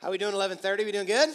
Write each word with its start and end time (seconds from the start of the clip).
How 0.00 0.08
are 0.08 0.12
we 0.12 0.16
doing? 0.16 0.32
Eleven 0.32 0.56
thirty. 0.56 0.82
We 0.86 0.92
doing 0.92 1.06
good? 1.06 1.28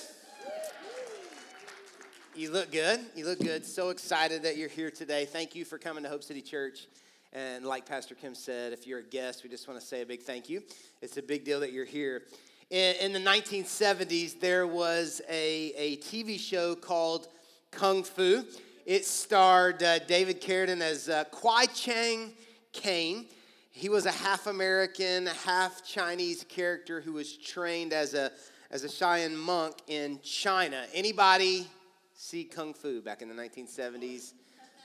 You 2.35 2.49
look 2.49 2.71
good. 2.71 2.99
You 3.15 3.25
look 3.25 3.37
good. 3.37 3.63
So 3.63 3.89
excited 3.89 4.41
that 4.41 4.57
you're 4.57 4.69
here 4.69 4.89
today. 4.89 5.25
Thank 5.25 5.53
you 5.53 5.63
for 5.63 5.77
coming 5.77 6.01
to 6.01 6.09
Hope 6.09 6.23
City 6.23 6.41
Church. 6.41 6.87
And 7.31 7.63
like 7.63 7.85
Pastor 7.85 8.15
Kim 8.15 8.33
said, 8.33 8.73
if 8.73 8.87
you're 8.87 9.01
a 9.01 9.03
guest, 9.03 9.43
we 9.43 9.51
just 9.51 9.67
want 9.67 9.79
to 9.79 9.85
say 9.85 10.01
a 10.01 10.05
big 10.07 10.23
thank 10.23 10.49
you. 10.49 10.63
It's 11.03 11.17
a 11.17 11.21
big 11.21 11.45
deal 11.45 11.59
that 11.59 11.73
you're 11.73 11.85
here. 11.85 12.23
In, 12.71 12.95
in 13.01 13.13
the 13.13 13.19
1970s, 13.19 14.39
there 14.39 14.65
was 14.65 15.21
a, 15.29 15.71
a 15.77 15.97
TV 15.97 16.39
show 16.39 16.73
called 16.73 17.27
Kung 17.69 18.03
Fu. 18.03 18.45
It 18.87 19.05
starred 19.05 19.83
uh, 19.83 19.99
David 19.99 20.41
Carradine 20.41 20.81
as 20.81 21.07
uh, 21.07 21.25
Kwai 21.25 21.67
Chang 21.67 22.33
Caine. 22.73 23.27
He 23.69 23.89
was 23.89 24.07
a 24.07 24.11
half 24.11 24.47
American, 24.47 25.27
half 25.27 25.85
Chinese 25.85 26.43
character 26.49 27.01
who 27.01 27.13
was 27.13 27.37
trained 27.37 27.93
as 27.93 28.15
a 28.15 28.31
as 28.75 28.83
a 28.83 28.89
Shaolin 28.89 29.33
monk 29.37 29.77
in 29.87 30.19
China. 30.21 30.83
Anybody 30.93 31.65
see 32.13 32.43
Kung 32.43 32.73
Fu 32.73 33.01
back 33.01 33.21
in 33.21 33.29
the 33.29 33.33
1970s? 33.33 34.33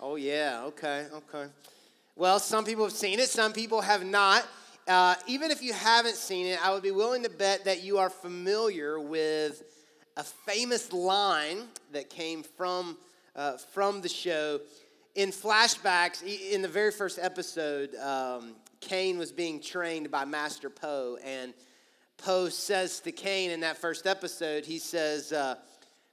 Oh, 0.01 0.15
yeah, 0.15 0.63
okay, 0.67 1.07
okay. 1.13 1.51
Well, 2.15 2.39
some 2.39 2.65
people 2.65 2.85
have 2.85 2.93
seen 2.93 3.19
it, 3.19 3.29
some 3.29 3.53
people 3.53 3.81
have 3.81 4.07
not. 4.07 4.47
Uh, 4.87 5.17
even 5.27 5.51
if 5.51 5.61
you 5.61 5.73
haven't 5.73 6.15
seen 6.15 6.47
it, 6.47 6.65
I 6.65 6.73
would 6.73 6.85
be 6.85 6.93
willing 6.93 7.25
to 7.25 7.29
bet 7.29 7.65
that 7.65 7.83
you 7.83 7.99
are 7.99 8.11
familiar 8.11 9.01
with 9.01 9.61
a 10.17 10.23
famous 10.23 10.93
line 10.93 11.63
that 11.91 12.11
came 12.11 12.45
from, 12.45 12.97
uh, 13.35 13.57
from 13.57 14.03
the 14.03 14.09
show. 14.09 14.61
In 15.17 15.31
flashbacks, 15.33 16.23
in 16.23 16.63
the 16.63 16.69
very 16.69 16.93
first 16.93 17.19
episode, 17.21 17.97
um, 17.97 18.55
Caine 18.79 19.19
was 19.19 19.33
being 19.33 19.61
trained 19.61 20.13
by 20.13 20.25
Master 20.25 20.71
Po, 20.71 21.19
and 21.25 21.53
Po 22.23 22.51
says 22.51 23.01
to 23.01 23.13
Caine 23.13 23.51
in 23.51 23.61
that 23.61 23.79
first 23.79 24.07
episode, 24.07 24.67
he 24.67 24.79
says, 24.79 25.33
uh, 25.33 25.55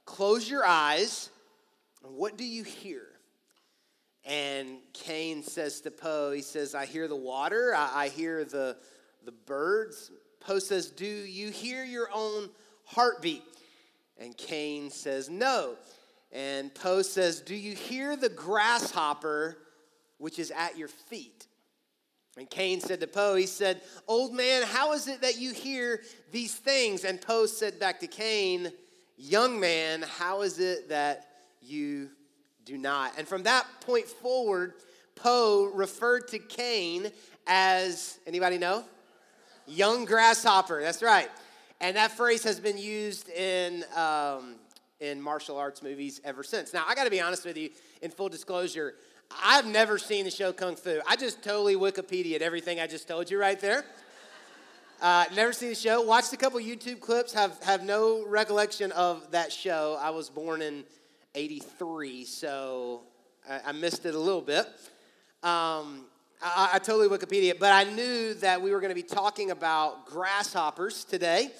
Close 0.06 0.48
your 0.48 0.64
eyes. 0.64 1.28
What 2.02 2.38
do 2.38 2.44
you 2.44 2.64
hear? 2.64 3.02
And 4.24 4.78
Caine 4.94 5.42
says 5.42 5.82
to 5.82 5.90
Po, 5.90 6.32
he 6.32 6.40
says, 6.40 6.74
I 6.74 6.86
hear 6.86 7.08
the 7.08 7.16
water, 7.16 7.74
I, 7.76 8.04
I 8.04 8.08
hear 8.08 8.44
the, 8.44 8.78
the 9.24 9.32
birds. 9.32 10.10
Po 10.40 10.58
says, 10.58 10.90
Do 10.90 11.04
you 11.04 11.50
hear 11.50 11.84
your 11.84 12.08
own 12.14 12.48
heartbeat? 12.84 13.42
And 14.16 14.34
Caine 14.34 14.90
says, 14.90 15.28
No. 15.28 15.74
And 16.32 16.74
Po 16.74 17.02
says, 17.02 17.42
Do 17.42 17.54
you 17.54 17.74
hear 17.74 18.16
the 18.16 18.30
grasshopper 18.30 19.58
which 20.16 20.38
is 20.38 20.50
at 20.52 20.78
your 20.78 20.88
feet? 20.88 21.47
And 22.38 22.48
Caine 22.48 22.80
said 22.80 23.00
to 23.00 23.08
Po, 23.08 23.34
he 23.34 23.46
said, 23.46 23.82
Old 24.06 24.32
man, 24.32 24.62
how 24.62 24.92
is 24.92 25.08
it 25.08 25.22
that 25.22 25.38
you 25.40 25.52
hear 25.52 26.02
these 26.30 26.54
things? 26.54 27.04
And 27.04 27.20
Po 27.20 27.46
said 27.46 27.80
back 27.80 27.98
to 28.00 28.06
Caine, 28.06 28.70
Young 29.16 29.58
man, 29.58 30.02
how 30.02 30.42
is 30.42 30.60
it 30.60 30.88
that 30.90 31.26
you 31.60 32.10
do 32.64 32.78
not? 32.78 33.12
And 33.18 33.26
from 33.26 33.42
that 33.42 33.66
point 33.80 34.06
forward, 34.06 34.74
Po 35.16 35.72
referred 35.74 36.28
to 36.28 36.38
Caine 36.38 37.10
as, 37.48 38.20
anybody 38.24 38.56
know? 38.56 38.84
Young 39.66 40.04
grasshopper, 40.04 40.80
that's 40.80 41.02
right. 41.02 41.28
And 41.80 41.96
that 41.96 42.12
phrase 42.12 42.44
has 42.44 42.60
been 42.60 42.78
used 42.78 43.28
in, 43.30 43.84
um, 43.96 44.54
in 45.00 45.20
martial 45.20 45.56
arts 45.56 45.82
movies 45.82 46.20
ever 46.24 46.44
since. 46.44 46.72
Now, 46.72 46.84
I 46.86 46.94
gotta 46.94 47.10
be 47.10 47.20
honest 47.20 47.44
with 47.44 47.56
you, 47.56 47.70
in 48.00 48.12
full 48.12 48.28
disclosure, 48.28 48.94
I've 49.30 49.66
never 49.66 49.98
seen 49.98 50.24
the 50.24 50.30
show 50.30 50.52
Kung 50.52 50.76
Fu. 50.76 51.00
I 51.06 51.16
just 51.16 51.42
totally 51.42 51.74
Wikipedia'd 51.74 52.42
everything 52.42 52.80
I 52.80 52.86
just 52.86 53.08
told 53.08 53.30
you 53.30 53.38
right 53.38 53.58
there. 53.60 53.84
Uh, 55.00 55.24
never 55.34 55.52
seen 55.52 55.68
the 55.68 55.74
show. 55.74 56.02
Watched 56.02 56.32
a 56.32 56.36
couple 56.36 56.58
YouTube 56.58 57.00
clips. 57.00 57.32
Have 57.32 57.62
have 57.62 57.84
no 57.84 58.26
recollection 58.26 58.90
of 58.92 59.30
that 59.30 59.52
show. 59.52 59.96
I 60.00 60.10
was 60.10 60.28
born 60.28 60.60
in 60.60 60.84
'83, 61.34 62.24
so 62.24 63.02
I, 63.48 63.60
I, 63.66 63.72
missed 63.72 64.06
it 64.06 64.14
a 64.14 64.18
little 64.18 64.40
bit. 64.40 64.66
Um, 65.44 66.06
I, 66.42 66.70
I 66.74 66.78
totally 66.78 67.08
Wikipedia, 67.08 67.56
but 67.58 67.72
I 67.72 67.84
knew 67.84 68.34
that 68.34 68.60
we 68.60 68.72
were 68.72 68.80
going 68.80 68.90
to 68.90 68.94
be 68.94 69.02
talking 69.02 69.52
about 69.52 70.06
grasshoppers 70.06 71.04
today. 71.04 71.52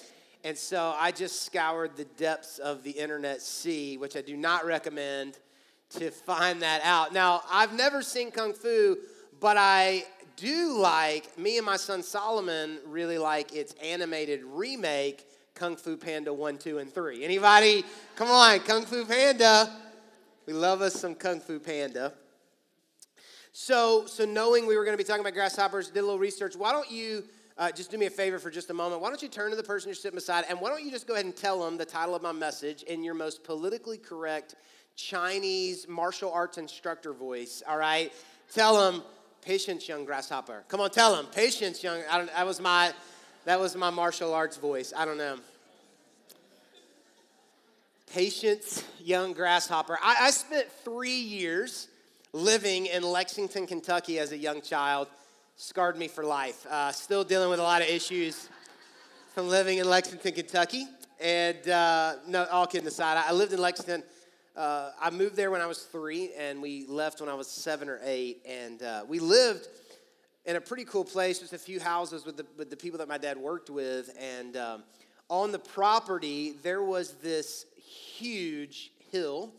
And 0.43 0.57
so 0.57 0.95
I 0.99 1.13
just 1.13 1.43
scoured 1.43 1.97
the 1.97 2.05
depths 2.05 2.59
of 2.59 2.83
the 2.83 2.91
internet 2.91 3.41
sea, 3.41 3.99
which 3.99 4.17
I 4.17 4.21
do 4.21 4.37
not 4.37 4.67
recommend 4.67 5.39
to 5.91 6.11
find 6.11 6.63
that 6.63 6.83
out. 6.85 7.13
Now, 7.13 7.43
I've 7.51 7.73
never 7.73 8.03
seen 8.03 8.31
Kung 8.31 8.53
Fu, 8.53 8.99
but 9.41 9.57
I 9.57 10.05
do 10.37 10.79
like, 10.79 11.37
me 11.39 11.57
and 11.57 11.67
my 11.67 11.77
son 11.77 12.03
Solomon 12.03 12.79
really 12.87 13.19
like 13.19 13.55
its 13.55 13.75
animated 13.83 14.43
remake, 14.45 15.27
Kung 15.55 15.77
Fu 15.77 15.97
Panda 15.97 16.33
1, 16.33 16.59
2, 16.59 16.79
and 16.79 16.93
3. 16.93 17.25
Anybody? 17.25 17.85
Come 18.17 18.29
on, 18.29 18.61
Kung 18.61 18.85
Fu 18.85 19.05
Panda. 19.05 19.71
We 20.47 20.53
love 20.53 20.83
us 20.83 20.95
some 20.95 21.15
Kung 21.15 21.41
Fu 21.41 21.59
Panda. 21.59 22.13
So, 23.53 24.07
so 24.07 24.25
knowing 24.25 24.67
we 24.67 24.77
were 24.77 24.85
going 24.85 24.97
to 24.97 25.03
be 25.03 25.07
talking 25.07 25.23
about 25.23 25.35
grasshoppers, 25.35 25.89
did 25.89 26.01
a 26.01 26.03
little 26.03 26.19
research. 26.19 26.55
Why 26.55 26.71
don't 26.71 26.91
you 26.91 27.25
uh, 27.57 27.73
just 27.73 27.91
do 27.91 27.99
me 27.99 28.07
a 28.07 28.11
favor 28.11 28.39
for 28.39 28.51
just 28.51 28.71
a 28.71 28.75
moment? 28.75 29.01
Why 29.01 29.09
don't 29.09 29.21
you 29.21 29.29
turn 29.29 29.51
to 29.51 29.57
the 29.57 29.65
person 29.65 29.89
you're 29.89 29.97
sitting 29.97 30.15
beside, 30.15 30.45
and 30.49 30.61
why 30.61 30.71
don't 30.71 30.85
you 30.85 30.93
just 30.93 31.09
go 31.09 31.15
ahead 31.15 31.25
and 31.25 31.35
tell 31.35 31.65
them 31.65 31.77
the 31.77 31.85
title 31.85 32.15
of 32.15 32.23
my 32.23 32.31
message 32.31 32.85
in 32.85 33.03
your 33.03 33.15
most 33.15 33.43
politically 33.43 33.99
correct 33.99 34.55
Chinese 34.99 35.87
martial 35.87 36.33
arts 36.33 36.59
instructor 36.59 37.13
voice, 37.13 37.63
all 37.69 37.79
right? 37.79 38.13
Tell 38.53 38.91
him, 38.91 39.01
patience, 39.43 39.89
young 39.89 40.05
grasshopper. 40.05 40.65
Come 40.67 40.81
on, 40.81 40.91
tell 40.91 41.15
him, 41.15 41.27
patience, 41.27 41.85
young. 41.85 42.03
I 42.11 42.19
don't, 42.19 42.27
that 42.35 42.45
was 42.45 42.61
my, 42.61 42.93
that 43.45 43.61
was 43.61 43.77
my 43.77 43.91
martial 43.91 44.35
arts 44.35 44.57
voice. 44.57 44.93
I 44.95 45.05
don't 45.05 45.17
know. 45.17 45.39
Patience, 48.13 48.83
young 48.99 49.35
grasshopper. 49.35 50.01
I, 50.03 50.17
I 50.23 50.31
spent 50.33 50.67
three 50.83 51.21
years 51.21 51.87
living 52.33 52.87
in 52.87 53.05
Lexington, 53.05 53.69
Kentucky 53.69 54.19
as 54.19 54.33
a 54.33 54.37
young 54.37 54.61
child. 54.61 55.07
Scarred 55.55 55.97
me 55.97 56.09
for 56.09 56.25
life. 56.25 56.67
Uh, 56.67 56.91
still 56.91 57.23
dealing 57.23 57.51
with 57.51 57.61
a 57.61 57.63
lot 57.63 57.83
of 57.83 57.89
issues 57.89 58.49
from 59.33 59.49
living 59.49 59.79
in 59.79 59.89
Lexington, 59.89 60.33
Kentucky. 60.33 60.89
And 61.21 61.69
uh, 61.69 62.15
no, 62.27 62.47
all 62.47 62.67
kidding 62.67 62.89
aside, 62.89 63.23
I 63.25 63.33
lived 63.33 63.53
in 63.53 63.61
Lexington 63.61 64.03
uh, 64.59 64.91
I 65.01 65.11
moved 65.11 65.37
there 65.37 65.53
when 65.53 65.61
I 65.61 65.67
was 65.67 65.85
three, 65.85 66.33
and 66.37 66.61
we 66.61 66.85
left 66.87 67.21
when 67.21 67.29
I 67.29 67.35
was 67.35 67.47
seven 67.47 67.89
or 67.89 68.01
eight. 68.03 68.43
And 68.45 68.83
uh, 68.83 69.05
we 69.07 69.21
lived 69.21 69.69
in 70.47 70.57
a 70.57 70.61
pretty 70.61 70.85
cool 70.85 71.05
place, 71.05 71.39
just 71.39 71.53
a 71.53 71.59
few 71.59 71.79
houses 71.79 72.27
with 72.27 72.37
the, 72.37 72.47
with 72.57 72.69
the 72.69 72.77
people 72.77 72.99
that 72.99 73.07
my 73.07 73.19
dad 73.19 73.39
worked 73.39 73.71
with. 73.71 74.11
And 74.19 74.57
um, 74.57 74.83
on 75.31 75.53
the 75.53 75.61
property, 75.61 76.55
there 76.65 76.83
was 76.83 77.13
this 77.23 77.67
huge 77.77 78.91
hill 79.13 79.53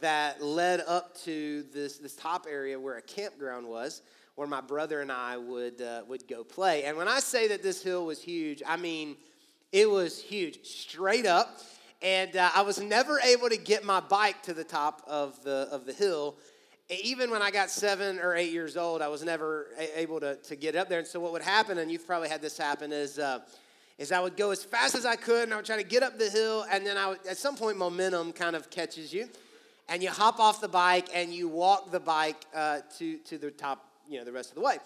that 0.00 0.40
led 0.40 0.82
up 0.86 1.16
to 1.22 1.64
this, 1.74 1.98
this 1.98 2.14
top 2.14 2.46
area 2.48 2.78
where 2.78 2.96
a 2.96 3.02
campground 3.02 3.66
was, 3.66 4.02
where 4.36 4.46
my 4.46 4.60
brother 4.60 5.00
and 5.00 5.10
I 5.10 5.36
would, 5.36 5.82
uh, 5.82 6.02
would 6.06 6.28
go 6.28 6.44
play. 6.44 6.84
And 6.84 6.96
when 6.96 7.08
I 7.08 7.18
say 7.18 7.48
that 7.48 7.64
this 7.64 7.82
hill 7.82 8.06
was 8.06 8.22
huge, 8.22 8.62
I 8.64 8.76
mean 8.76 9.16
it 9.72 9.90
was 9.90 10.22
huge, 10.22 10.64
straight 10.64 11.26
up 11.26 11.60
and 12.02 12.36
uh, 12.36 12.50
I 12.54 12.62
was 12.62 12.80
never 12.80 13.18
able 13.20 13.48
to 13.48 13.56
get 13.56 13.84
my 13.84 14.00
bike 14.00 14.42
to 14.44 14.54
the 14.54 14.64
top 14.64 15.02
of 15.06 15.42
the, 15.42 15.68
of 15.72 15.84
the 15.84 15.92
hill. 15.92 16.36
Even 16.88 17.30
when 17.30 17.42
I 17.42 17.50
got 17.50 17.70
seven 17.70 18.18
or 18.18 18.34
eight 18.34 18.52
years 18.52 18.76
old, 18.76 19.02
I 19.02 19.08
was 19.08 19.22
never 19.22 19.66
a- 19.78 20.00
able 20.00 20.20
to, 20.20 20.36
to 20.36 20.56
get 20.56 20.76
up 20.76 20.88
there. 20.88 21.00
And 21.00 21.08
so, 21.08 21.20
what 21.20 21.32
would 21.32 21.42
happen, 21.42 21.78
and 21.78 21.90
you've 21.90 22.06
probably 22.06 22.28
had 22.28 22.40
this 22.40 22.56
happen, 22.56 22.92
is, 22.92 23.18
uh, 23.18 23.40
is 23.98 24.12
I 24.12 24.20
would 24.20 24.36
go 24.36 24.52
as 24.52 24.64
fast 24.64 24.94
as 24.94 25.04
I 25.04 25.16
could, 25.16 25.44
and 25.44 25.52
I 25.52 25.56
would 25.56 25.66
try 25.66 25.76
to 25.76 25.82
get 25.82 26.02
up 26.02 26.18
the 26.18 26.30
hill, 26.30 26.64
and 26.70 26.86
then 26.86 26.96
I 26.96 27.08
would, 27.08 27.26
at 27.28 27.36
some 27.36 27.56
point, 27.56 27.76
momentum 27.76 28.32
kind 28.32 28.56
of 28.56 28.70
catches 28.70 29.12
you, 29.12 29.28
and 29.88 30.02
you 30.02 30.10
hop 30.10 30.38
off 30.38 30.60
the 30.60 30.68
bike 30.68 31.08
and 31.14 31.32
you 31.32 31.48
walk 31.48 31.90
the 31.90 32.00
bike 32.00 32.44
uh, 32.54 32.80
to, 32.98 33.18
to 33.18 33.38
the 33.38 33.50
top, 33.50 33.84
you 34.08 34.18
know, 34.18 34.24
the 34.24 34.32
rest 34.32 34.50
of 34.50 34.54
the 34.54 34.60
way. 34.60 34.76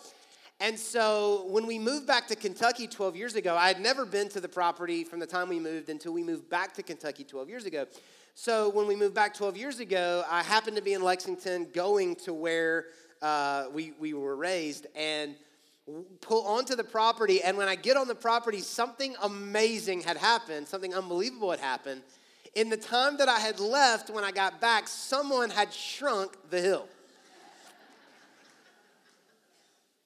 And 0.63 0.79
so 0.79 1.45
when 1.49 1.67
we 1.67 1.77
moved 1.77 2.07
back 2.07 2.29
to 2.29 2.37
Kentucky 2.37 2.87
12 2.87 3.17
years 3.17 3.35
ago, 3.35 3.57
I 3.57 3.67
had 3.67 3.81
never 3.81 4.07
been 4.07 4.29
to 4.29 4.41
the 4.41 4.49
property 4.49 5.03
from 5.03 5.19
the 5.19 5.27
time 5.27 5.49
we 5.49 5.59
moved 5.59 5.89
until 5.89 6.13
we 6.13 6.23
moved 6.23 6.49
back 6.49 6.73
to 6.75 6.85
Kentucky 6.85 7.25
12 7.25 7.49
years 7.49 7.67
ago. 7.67 7.85
So 8.37 8.69
when 8.69 8.87
we 8.87 8.95
moved 8.95 9.13
back 9.13 9.35
12 9.35 9.57
years 9.57 9.81
ago, 9.81 10.23
I 10.31 10.45
happened 10.45 10.77
to 10.77 10.83
be 10.83 10.93
in 10.93 11.03
Lexington 11.03 11.67
going 11.75 12.15
to 12.17 12.33
where 12.33 12.87
uh, 13.21 13.65
we, 13.73 13.91
we 13.99 14.15
were 14.15 14.37
raised 14.37 14.87
and 14.95 15.35
pull 16.21 16.47
onto 16.47 16.77
the 16.77 16.85
property. 16.85 17.43
And 17.43 17.57
when 17.57 17.67
I 17.67 17.75
get 17.75 17.97
on 17.97 18.07
the 18.07 18.15
property, 18.15 18.61
something 18.61 19.17
amazing 19.21 20.03
had 20.03 20.17
happened, 20.17 20.69
something 20.69 20.95
unbelievable 20.95 21.51
had 21.51 21.59
happened. 21.59 22.03
In 22.55 22.69
the 22.69 22.77
time 22.77 23.17
that 23.17 23.29
I 23.29 23.41
had 23.41 23.59
left, 23.59 24.11
when 24.11 24.23
I 24.23 24.31
got 24.31 24.61
back, 24.61 24.87
someone 24.87 25.51
had 25.51 25.73
shrunk 25.73 26.37
the 26.51 26.61
hill. 26.61 26.87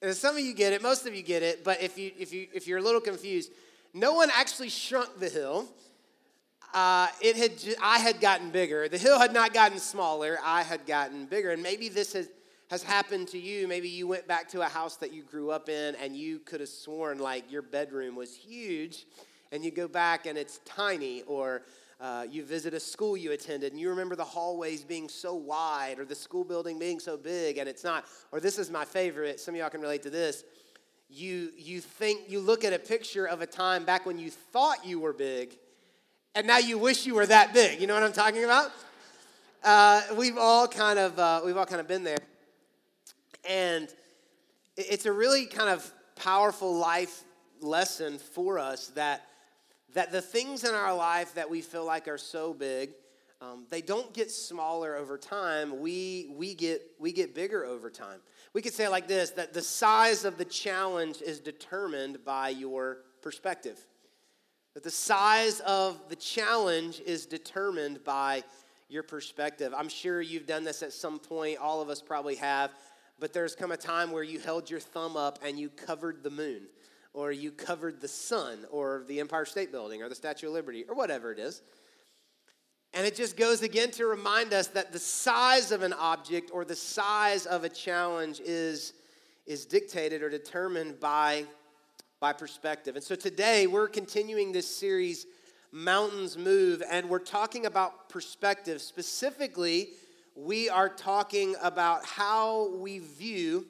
And 0.01 0.15
some 0.15 0.37
of 0.37 0.43
you 0.43 0.53
get 0.53 0.73
it, 0.73 0.81
most 0.81 1.07
of 1.07 1.15
you 1.15 1.23
get 1.23 1.41
it, 1.41 1.63
but 1.63 1.81
if, 1.81 1.97
you, 1.97 2.11
if, 2.19 2.31
you, 2.31 2.47
if 2.53 2.67
you're 2.67 2.77
a 2.77 2.83
little 2.83 3.01
confused, 3.01 3.51
no 3.93 4.13
one 4.13 4.29
actually 4.35 4.69
shrunk 4.69 5.19
the 5.19 5.29
hill. 5.29 5.67
Uh, 6.73 7.07
it 7.21 7.35
had, 7.35 7.51
I 7.81 7.97
had 7.97 8.21
gotten 8.21 8.51
bigger. 8.51 8.87
The 8.87 8.97
hill 8.97 9.17
had 9.17 9.33
not 9.33 9.53
gotten 9.53 9.79
smaller, 9.79 10.37
I 10.43 10.61
had 10.61 10.85
gotten 10.85 11.25
bigger. 11.25 11.51
And 11.51 11.63
maybe 11.63 11.89
this 11.89 12.13
has, 12.13 12.29
has 12.69 12.83
happened 12.83 13.29
to 13.29 13.39
you. 13.39 13.67
Maybe 13.67 13.89
you 13.89 14.05
went 14.07 14.27
back 14.27 14.49
to 14.49 14.61
a 14.61 14.65
house 14.65 14.97
that 14.97 15.13
you 15.13 15.23
grew 15.23 15.49
up 15.49 15.67
in 15.67 15.95
and 15.95 16.15
you 16.15 16.39
could 16.39 16.59
have 16.59 16.69
sworn 16.69 17.17
like 17.17 17.51
your 17.51 17.63
bedroom 17.63 18.15
was 18.15 18.35
huge 18.35 19.05
and 19.51 19.63
you 19.63 19.71
go 19.71 19.87
back 19.87 20.25
and 20.25 20.37
it's 20.37 20.59
tiny, 20.65 21.23
or 21.23 21.63
uh, 21.99 22.25
you 22.29 22.43
visit 22.43 22.73
a 22.73 22.79
school 22.79 23.17
you 23.17 23.31
attended 23.31 23.71
and 23.71 23.81
you 23.81 23.89
remember 23.89 24.15
the 24.15 24.23
hallways 24.23 24.83
being 24.83 25.09
so 25.09 25.33
wide 25.33 25.97
or 25.99 26.05
the 26.05 26.15
school 26.15 26.43
building 26.43 26.77
being 26.77 26.99
so 26.99 27.17
big 27.17 27.57
and 27.57 27.67
it's 27.67 27.83
not, 27.83 28.05
or 28.31 28.39
this 28.39 28.59
is 28.59 28.69
my 28.69 28.85
favorite, 28.85 29.39
some 29.39 29.55
of 29.55 29.59
y'all 29.59 29.69
can 29.69 29.81
relate 29.81 30.03
to 30.03 30.09
this. 30.09 30.43
You, 31.09 31.51
you 31.57 31.81
think, 31.81 32.29
you 32.29 32.39
look 32.39 32.63
at 32.63 32.73
a 32.73 32.79
picture 32.79 33.25
of 33.25 33.41
a 33.41 33.47
time 33.47 33.83
back 33.85 34.05
when 34.05 34.19
you 34.19 34.29
thought 34.29 34.85
you 34.85 34.99
were 34.99 35.13
big 35.13 35.57
and 36.35 36.45
now 36.45 36.59
you 36.59 36.77
wish 36.77 37.05
you 37.05 37.15
were 37.15 37.25
that 37.25 37.53
big. 37.53 37.81
You 37.81 37.87
know 37.87 37.95
what 37.95 38.03
I'm 38.03 38.13
talking 38.13 38.43
about? 38.43 38.71
Uh, 39.63 40.01
we've 40.15 40.37
all 40.37 40.67
kind 40.67 40.99
of, 40.99 41.17
uh, 41.17 41.41
we've 41.43 41.57
all 41.57 41.65
kind 41.65 41.81
of 41.81 41.87
been 41.87 42.03
there. 42.03 42.19
And 43.49 43.87
it's 44.75 45.07
a 45.07 45.11
really 45.11 45.47
kind 45.47 45.69
of 45.69 45.91
powerful 46.15 46.75
life 46.75 47.23
lesson 47.59 48.19
for 48.19 48.59
us 48.59 48.89
that 48.89 49.23
that 49.93 50.11
the 50.11 50.21
things 50.21 50.63
in 50.63 50.73
our 50.73 50.95
life 50.95 51.33
that 51.35 51.49
we 51.49 51.61
feel 51.61 51.85
like 51.85 52.07
are 52.07 52.17
so 52.17 52.53
big 52.53 52.91
um, 53.39 53.65
they 53.69 53.81
don't 53.81 54.13
get 54.13 54.31
smaller 54.31 54.95
over 54.95 55.17
time. 55.17 55.79
We 55.79 56.31
we 56.35 56.55
get 56.55 56.81
we 56.99 57.11
get 57.11 57.35
bigger 57.35 57.65
over 57.65 57.89
time. 57.89 58.19
We 58.53 58.63
could 58.63 58.73
say 58.73 58.85
it 58.85 58.89
like 58.89 59.07
this 59.07 59.29
that 59.31 59.53
the 59.53 59.61
size 59.61 60.25
of 60.25 60.37
the 60.37 60.45
challenge 60.45 61.21
is 61.21 61.39
determined 61.39 62.25
by 62.25 62.49
your 62.49 62.99
perspective. 63.21 63.79
That 64.73 64.83
the 64.83 64.91
size 64.91 65.59
of 65.61 66.09
the 66.09 66.15
challenge 66.15 66.99
is 67.05 67.27
determined 67.27 68.03
by 68.03 68.43
your 68.89 69.03
perspective. 69.03 69.73
I'm 69.75 69.89
sure 69.89 70.19
you've 70.19 70.47
done 70.47 70.63
this 70.63 70.81
at 70.81 70.93
some 70.93 71.19
point. 71.19 71.59
All 71.59 71.81
of 71.81 71.89
us 71.89 72.01
probably 72.01 72.35
have. 72.35 72.71
But 73.19 73.33
there's 73.33 73.55
come 73.55 73.71
a 73.71 73.77
time 73.77 74.11
where 74.11 74.23
you 74.23 74.39
held 74.39 74.69
your 74.69 74.79
thumb 74.79 75.17
up 75.17 75.39
and 75.43 75.59
you 75.59 75.69
covered 75.69 76.23
the 76.23 76.29
moon 76.29 76.67
or 77.17 77.31
you 77.31 77.49
covered 77.49 77.99
the 77.99 78.07
sun 78.07 78.59
or 78.69 79.03
the 79.07 79.19
Empire 79.19 79.43
State 79.43 79.71
Building 79.71 80.03
or 80.03 80.07
the 80.07 80.13
Statue 80.13 80.49
of 80.49 80.53
Liberty 80.53 80.85
or 80.87 80.93
whatever 80.93 81.31
it 81.31 81.39
is. 81.39 81.63
And 82.93 83.07
it 83.07 83.15
just 83.15 83.35
goes 83.35 83.63
again 83.63 83.89
to 83.91 84.05
remind 84.05 84.53
us 84.53 84.67
that 84.67 84.93
the 84.93 84.99
size 84.99 85.71
of 85.71 85.81
an 85.81 85.93
object 85.93 86.51
or 86.53 86.63
the 86.63 86.75
size 86.75 87.47
of 87.47 87.63
a 87.63 87.69
challenge 87.69 88.39
is, 88.39 88.93
is 89.47 89.65
dictated 89.65 90.21
or 90.21 90.29
determined 90.29 90.99
by, 90.99 91.45
by 92.19 92.33
perspective. 92.33 92.95
And 92.95 93.03
so 93.03 93.15
today 93.15 93.65
we're 93.65 93.87
continuing 93.87 94.51
this 94.51 94.67
series, 94.67 95.25
Mountains 95.71 96.37
Move, 96.37 96.83
and 96.87 97.09
we're 97.09 97.17
talking 97.17 97.65
about 97.65 98.09
perspective. 98.09 98.79
Specifically, 98.79 99.89
we 100.35 100.69
are 100.69 100.87
talking 100.87 101.55
about 101.63 102.05
how 102.05 102.75
we 102.75 102.99
view 102.99 103.65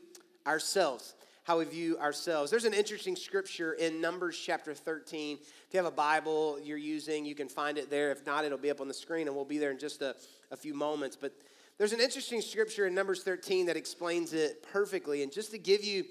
ourselves 0.46 1.14
how 1.48 1.60
we 1.60 1.64
view 1.64 1.98
ourselves. 2.00 2.52
There's 2.52 2.66
an 2.66 2.74
interesting 2.74 3.16
scripture 3.16 3.72
in 3.72 4.02
Numbers 4.02 4.38
chapter 4.38 4.74
13. 4.74 5.38
If 5.42 5.74
you 5.74 5.78
have 5.78 5.86
a 5.86 5.96
Bible 5.96 6.60
you're 6.62 6.78
using, 6.78 7.24
you 7.24 7.36
can 7.36 7.48
find 7.48 7.78
it 7.78 7.90
there. 7.90 8.12
If 8.12 8.26
not, 8.26 8.44
it'll 8.44 8.58
be 8.58 8.70
up 8.70 8.82
on 8.82 8.90
the 8.90 8.94
screen 8.94 9.28
and 9.28 9.36
we'll 9.36 9.46
be 9.46 9.58
there 9.58 9.72
in 9.72 9.80
just 9.80 10.02
a, 10.02 10.14
a 10.52 10.58
few 10.58 10.74
moments. 10.74 11.16
But 11.16 11.32
there's 11.78 11.94
an 11.94 12.02
interesting 12.02 12.42
scripture 12.42 12.86
in 12.86 12.94
Numbers 12.94 13.24
13 13.24 13.68
that 13.68 13.78
explains 13.78 14.34
it 14.34 14.62
perfectly. 14.74 15.24
And 15.24 15.32
just 15.32 15.52
to 15.52 15.58
give 15.58 15.86
you 15.86 16.04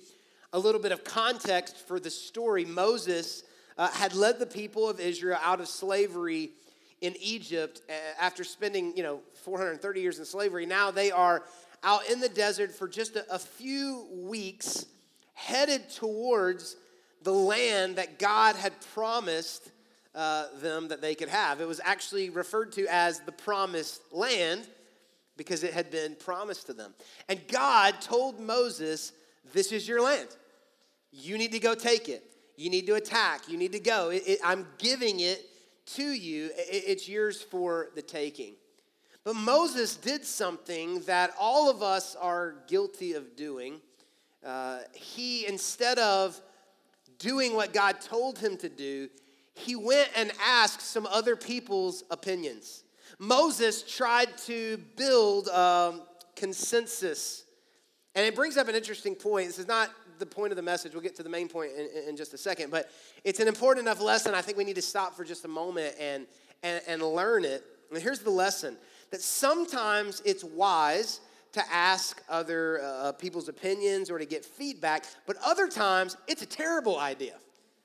a 0.54 0.58
little 0.58 0.80
bit 0.80 0.90
of 0.90 1.04
context 1.04 1.86
for 1.86 2.00
the 2.00 2.08
story, 2.08 2.64
Moses 2.64 3.42
uh, 3.76 3.88
had 3.88 4.14
led 4.14 4.38
the 4.38 4.46
people 4.46 4.88
of 4.88 5.00
Israel 5.00 5.38
out 5.44 5.60
of 5.60 5.68
slavery 5.68 6.52
in 7.02 7.14
Egypt 7.20 7.82
uh, 7.90 7.92
after 8.18 8.42
spending, 8.42 8.96
you 8.96 9.02
know, 9.02 9.20
430 9.44 10.00
years 10.00 10.18
in 10.18 10.24
slavery. 10.24 10.64
Now 10.64 10.90
they 10.90 11.10
are 11.10 11.42
out 11.82 12.10
in 12.10 12.20
the 12.20 12.28
desert 12.28 12.72
for 12.72 12.88
just 12.88 13.16
a, 13.16 13.34
a 13.34 13.38
few 13.38 14.06
weeks 14.10 14.75
headed 15.56 15.88
towards 15.88 16.76
the 17.22 17.32
land 17.32 17.96
that 17.96 18.18
God 18.18 18.56
had 18.56 18.72
promised 18.94 19.70
uh, 20.14 20.46
them 20.60 20.88
that 20.88 21.00
they 21.00 21.14
could 21.14 21.28
have. 21.30 21.60
It 21.60 21.68
was 21.68 21.80
actually 21.82 22.28
referred 22.28 22.72
to 22.72 22.86
as 22.90 23.20
the 23.20 23.32
promised 23.32 24.00
land 24.12 24.68
because 25.36 25.64
it 25.64 25.72
had 25.72 25.90
been 25.90 26.14
promised 26.14 26.66
to 26.66 26.74
them. 26.74 26.94
And 27.28 27.40
God 27.48 28.00
told 28.00 28.38
Moses, 28.38 29.12
This 29.52 29.72
is 29.72 29.88
your 29.88 30.02
land. 30.02 30.28
You 31.10 31.38
need 31.38 31.52
to 31.52 31.58
go 31.58 31.74
take 31.74 32.08
it. 32.08 32.22
You 32.56 32.70
need 32.70 32.86
to 32.86 32.94
attack. 32.94 33.48
You 33.48 33.56
need 33.56 33.72
to 33.72 33.80
go. 33.80 34.10
It, 34.10 34.22
it, 34.26 34.38
I'm 34.44 34.66
giving 34.78 35.20
it 35.20 35.42
to 35.94 36.04
you. 36.04 36.50
It, 36.56 36.84
it's 36.86 37.08
yours 37.08 37.40
for 37.40 37.88
the 37.94 38.02
taking. 38.02 38.54
But 39.24 39.36
Moses 39.36 39.96
did 39.96 40.24
something 40.24 41.00
that 41.00 41.34
all 41.40 41.70
of 41.70 41.82
us 41.82 42.14
are 42.14 42.56
guilty 42.68 43.14
of 43.14 43.36
doing 43.36 43.80
uh, 44.46 44.78
he, 44.94 45.46
instead 45.46 45.98
of 45.98 46.40
doing 47.18 47.54
what 47.54 47.72
God 47.72 48.00
told 48.00 48.38
him 48.38 48.56
to 48.58 48.68
do, 48.68 49.08
he 49.54 49.74
went 49.74 50.10
and 50.14 50.30
asked 50.44 50.82
some 50.82 51.06
other 51.06 51.34
people's 51.34 52.04
opinions. 52.10 52.84
Moses 53.18 53.82
tried 53.82 54.36
to 54.38 54.78
build 54.96 55.48
um, 55.48 56.02
consensus. 56.34 57.44
And 58.14 58.24
it 58.26 58.34
brings 58.34 58.56
up 58.56 58.68
an 58.68 58.74
interesting 58.74 59.14
point. 59.14 59.48
This 59.48 59.58
is 59.58 59.66
not 59.66 59.90
the 60.18 60.26
point 60.26 60.52
of 60.52 60.56
the 60.56 60.62
message. 60.62 60.92
We'll 60.92 61.02
get 61.02 61.16
to 61.16 61.22
the 61.22 61.28
main 61.28 61.48
point 61.48 61.72
in, 61.76 62.08
in, 62.08 62.16
just 62.16 62.34
a 62.34 62.38
second. 62.38 62.70
But 62.70 62.90
it's 63.24 63.40
an 63.40 63.48
important 63.48 63.86
enough 63.86 64.00
lesson. 64.00 64.34
I 64.34 64.42
think 64.42 64.56
we 64.58 64.64
need 64.64 64.76
to 64.76 64.82
stop 64.82 65.14
for 65.14 65.24
just 65.24 65.44
a 65.44 65.48
moment 65.48 65.94
and, 65.98 66.26
and, 66.62 66.82
and 66.86 67.02
learn 67.02 67.44
it. 67.44 67.64
And 67.90 68.00
here's 68.00 68.20
the 68.20 68.30
lesson 68.30 68.76
that 69.10 69.22
sometimes 69.22 70.20
it's 70.24 70.44
wise 70.44 71.20
to 71.56 71.72
ask 71.72 72.22
other 72.28 72.82
uh, 72.82 73.12
people's 73.12 73.48
opinions 73.48 74.10
or 74.10 74.18
to 74.18 74.26
get 74.26 74.44
feedback, 74.44 75.06
but 75.26 75.36
other 75.42 75.68
times 75.68 76.14
it's 76.28 76.42
a 76.42 76.46
terrible 76.46 76.98
idea. 76.98 77.32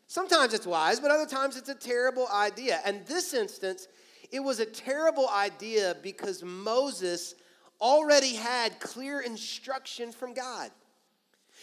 Sometimes 0.08 0.54
it's 0.54 0.68
wise, 0.68 1.00
but 1.00 1.10
other 1.10 1.26
times 1.26 1.56
it's 1.56 1.70
a 1.70 1.76
terrible 1.76 2.28
idea. 2.34 2.82
And 2.84 3.06
this 3.06 3.34
instance, 3.34 3.88
it 4.30 4.42
was 4.42 4.60
a 4.60 4.66
terrible 4.66 5.30
idea 5.30 5.96
because 6.04 6.44
Moses 6.44 7.36
already 7.80 8.36
had 8.36 8.78
clear 8.82 9.22
instruction 9.22 10.12
from 10.12 10.34
God. 10.34 10.70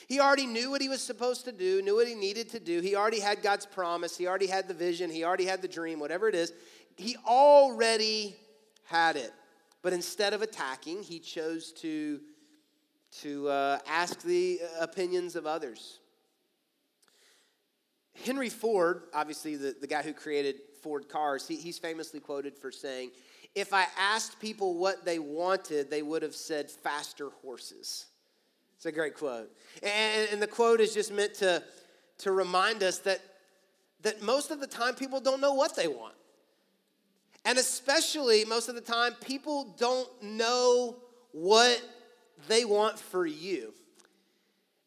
He 0.07 0.19
already 0.19 0.47
knew 0.47 0.71
what 0.71 0.81
he 0.81 0.89
was 0.89 1.03
supposed 1.03 1.45
to 1.45 1.53
do, 1.53 1.83
knew 1.83 1.97
what 1.97 2.09
he 2.09 2.15
needed 2.15 2.49
to 2.51 2.61
do. 2.61 2.81
He 2.81 2.97
already 2.97 3.21
had 3.21 3.43
God's 3.43 3.67
promise. 3.67 4.17
He 4.17 4.27
already 4.27 4.47
had 4.47 4.67
the 4.67 4.73
vision. 4.73 5.11
He 5.11 5.25
already 5.25 5.45
had 5.45 5.61
the 5.61 5.69
dream, 5.69 6.01
whatever 6.01 6.27
it 6.27 6.35
is. 6.35 6.55
He 6.97 7.19
already 7.27 8.35
had 8.85 9.17
it. 9.17 9.35
But 9.89 9.95
instead 9.95 10.35
of 10.35 10.43
attacking, 10.43 11.03
he 11.03 11.19
chose 11.19 11.73
to, 11.81 12.21
to 13.23 13.49
uh, 13.49 13.79
ask 13.89 14.21
the 14.21 14.61
opinions 14.79 15.35
of 15.35 15.47
others. 15.47 16.01
Henry 18.23 18.51
Ford, 18.51 19.05
obviously 19.15 19.57
the, 19.57 19.75
the 19.81 19.87
guy 19.87 20.03
who 20.03 20.13
created 20.13 20.57
Ford 20.83 21.09
cars, 21.09 21.49
he, 21.49 21.57
he's 21.57 21.79
famously 21.79 22.21
quoted 22.21 22.59
for 22.59 22.71
saying, 22.71 23.13
If 23.55 23.73
I 23.73 23.87
asked 23.99 24.39
people 24.41 24.77
what 24.77 25.07
they 25.07 25.19
wanted, 25.19 25.89
they 25.89 26.03
would 26.03 26.21
have 26.21 26.35
said 26.35 26.71
faster 26.71 27.31
horses. 27.41 28.09
It's 28.77 28.85
a 28.85 28.93
great 28.93 29.15
quote. 29.15 29.51
And, 29.83 30.29
and 30.33 30.43
the 30.43 30.47
quote 30.47 30.83
is 30.83 30.93
just 30.93 31.15
meant 31.15 31.33
to, 31.37 31.63
to 32.19 32.33
remind 32.33 32.83
us 32.83 32.99
that, 32.99 33.21
that 34.03 34.21
most 34.21 34.51
of 34.51 34.61
the 34.61 34.67
time 34.67 34.97
people 34.97 35.21
don't 35.21 35.41
know 35.41 35.55
what 35.55 35.77
they 35.77 35.89
want. 35.89 36.13
And 37.45 37.59
especially 37.59 38.45
most 38.45 38.69
of 38.69 38.75
the 38.75 38.81
time, 38.81 39.15
people 39.25 39.75
don't 39.79 40.09
know 40.23 40.97
what 41.33 41.83
they 42.49 42.65
want 42.65 42.99
for 42.99 43.27
you. 43.27 43.73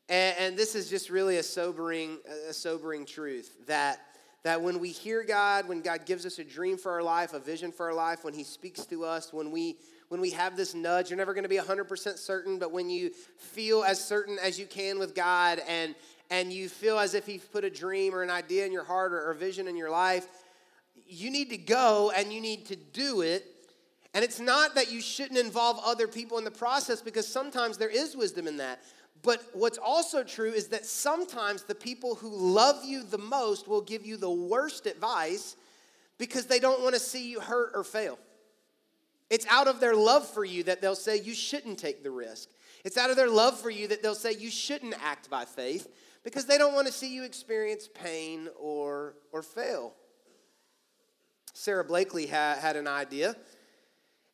And, 0.10 0.36
and 0.38 0.58
this 0.58 0.75
is 0.75 0.89
just 0.89 1.10
really 1.10 1.38
a 1.38 1.43
sobering, 1.43 2.20
a 2.50 2.53
sobering 2.53 3.05
truth 3.05 3.65
that, 3.67 4.00
that 4.43 4.62
when 4.62 4.79
we 4.79 4.89
hear 4.89 5.24
God, 5.24 5.67
when 5.67 5.81
God 5.81 6.05
gives 6.05 6.25
us 6.25 6.38
a 6.39 6.43
dream 6.43 6.77
for 6.77 6.91
our 6.91 7.03
life, 7.03 7.34
a 7.34 7.39
vision 7.39 7.72
for 7.72 7.88
our 7.88 7.96
life, 7.96 8.24
when 8.24 8.34
He 8.34 8.43
speaks 8.43 8.86
to 8.88 9.05
us, 9.05 9.31
when 9.34 9.51
we 9.51 9.77
when 10.10 10.20
we 10.20 10.31
have 10.31 10.58
this 10.58 10.75
nudge, 10.75 11.10
you're 11.10 11.15
never 11.15 11.34
going 11.34 11.43
to 11.43 11.50
be 11.50 11.55
100% 11.55 12.17
certain, 12.17 12.60
but 12.60 12.74
when 12.74 12.89
you 12.89 13.12
feel 13.38 13.81
as 13.81 14.03
certain 14.03 14.38
as 14.43 14.60
you 14.60 14.65
can 14.65 15.00
with 15.00 15.15
God 15.15 15.62
and 15.70 15.96
and 16.29 16.51
you 16.51 16.67
feel 16.67 17.00
as 17.00 17.13
if 17.13 17.25
He's 17.25 17.43
put 17.43 17.63
a 17.63 17.70
dream 17.70 18.13
or 18.13 18.22
an 18.22 18.29
idea 18.29 18.65
in 18.65 18.74
your 18.74 18.84
heart 18.84 19.13
or, 19.13 19.22
or 19.27 19.31
a 19.31 19.36
vision 19.36 19.70
in 19.70 19.77
your 19.77 19.89
life, 19.89 20.27
you 21.12 21.30
need 21.30 21.50
to 21.50 21.58
go 21.58 22.12
and 22.15 22.32
you 22.32 22.39
need 22.39 22.65
to 22.68 22.75
do 22.75 23.22
it. 23.22 23.46
And 24.13 24.24
it's 24.24 24.39
not 24.39 24.75
that 24.75 24.91
you 24.91 25.01
shouldn't 25.01 25.39
involve 25.39 25.80
other 25.86 26.08
people 26.08 26.38
in 26.38 26.44
the 26.44 26.51
process 26.51 27.01
because 27.01 27.27
sometimes 27.27 27.77
there 27.77 27.89
is 27.89 28.15
wisdom 28.15 28.48
in 28.48 28.58
that. 28.58 28.82
But 29.22 29.44
what's 29.53 29.77
also 29.77 30.24
true 30.24 30.51
is 30.51 30.68
that 30.70 30.86
sometimes 30.86 31.63
the 31.63 31.75
people 31.75 32.15
who 32.15 32.30
love 32.30 32.84
you 32.84 33.03
the 33.03 33.18
most 33.18 33.68
will 33.68 33.82
give 33.82 34.06
you 34.06 34.18
the 34.18 34.30
worst 34.30 34.86
advice 34.88 35.56
because 36.18 36.48
they 36.48 36.60
don't 36.60 36.82
want 36.82 36.96
to 36.96 37.00
see 37.00 37.30
you 37.30 37.39
hurt 37.39 37.72
or 37.75 37.84
fail. 37.84 38.18
It's 39.30 39.46
out 39.48 39.68
of 39.68 39.80
their 39.80 39.96
love 39.96 40.27
for 40.27 40.44
you 40.44 40.63
that 40.63 40.82
they'll 40.82 40.96
say 40.96 41.20
you 41.20 41.34
shouldn't 41.34 41.77
take 41.77 42.03
the 42.03 42.12
risk. 42.12 42.50
It's 42.84 42.98
out 42.98 43.10
of 43.10 43.15
their 43.15 43.30
love 43.30 43.60
for 43.60 43.70
you 43.70 43.88
that 43.89 44.01
they'll 44.01 44.15
say 44.15 44.34
you 44.34 44.50
shouldn't 44.50 44.96
act 45.03 45.30
by 45.30 45.46
faith 45.46 45.88
because 46.24 46.46
they 46.46 46.58
don't 46.58 46.74
want 46.74 46.88
to 46.88 46.94
see 46.94 47.13
you 47.13 47.24
experience 47.24 47.88
pain 47.94 48.50
or, 48.60 49.15
or 49.32 49.41
fail. 49.41 49.94
Sara 51.53 51.84
Blakely 51.84 52.25
had, 52.25 52.58
had 52.58 52.75
an 52.75 52.88
idea. 52.88 53.36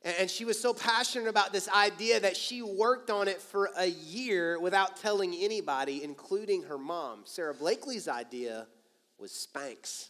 And 0.03 0.29
she 0.29 0.45
was 0.45 0.59
so 0.59 0.73
passionate 0.73 1.27
about 1.27 1.51
this 1.51 1.67
idea 1.69 2.19
that 2.19 2.37
she 2.37 2.61
worked 2.61 3.09
on 3.09 3.27
it 3.27 3.41
for 3.41 3.69
a 3.77 3.87
year 3.87 4.59
without 4.59 4.97
telling 4.97 5.35
anybody, 5.35 6.03
including 6.03 6.63
her 6.63 6.77
mom. 6.77 7.21
Sara 7.25 7.53
Blakely's 7.53 8.07
idea 8.07 8.67
was 9.17 9.31
Spanx. 9.31 10.09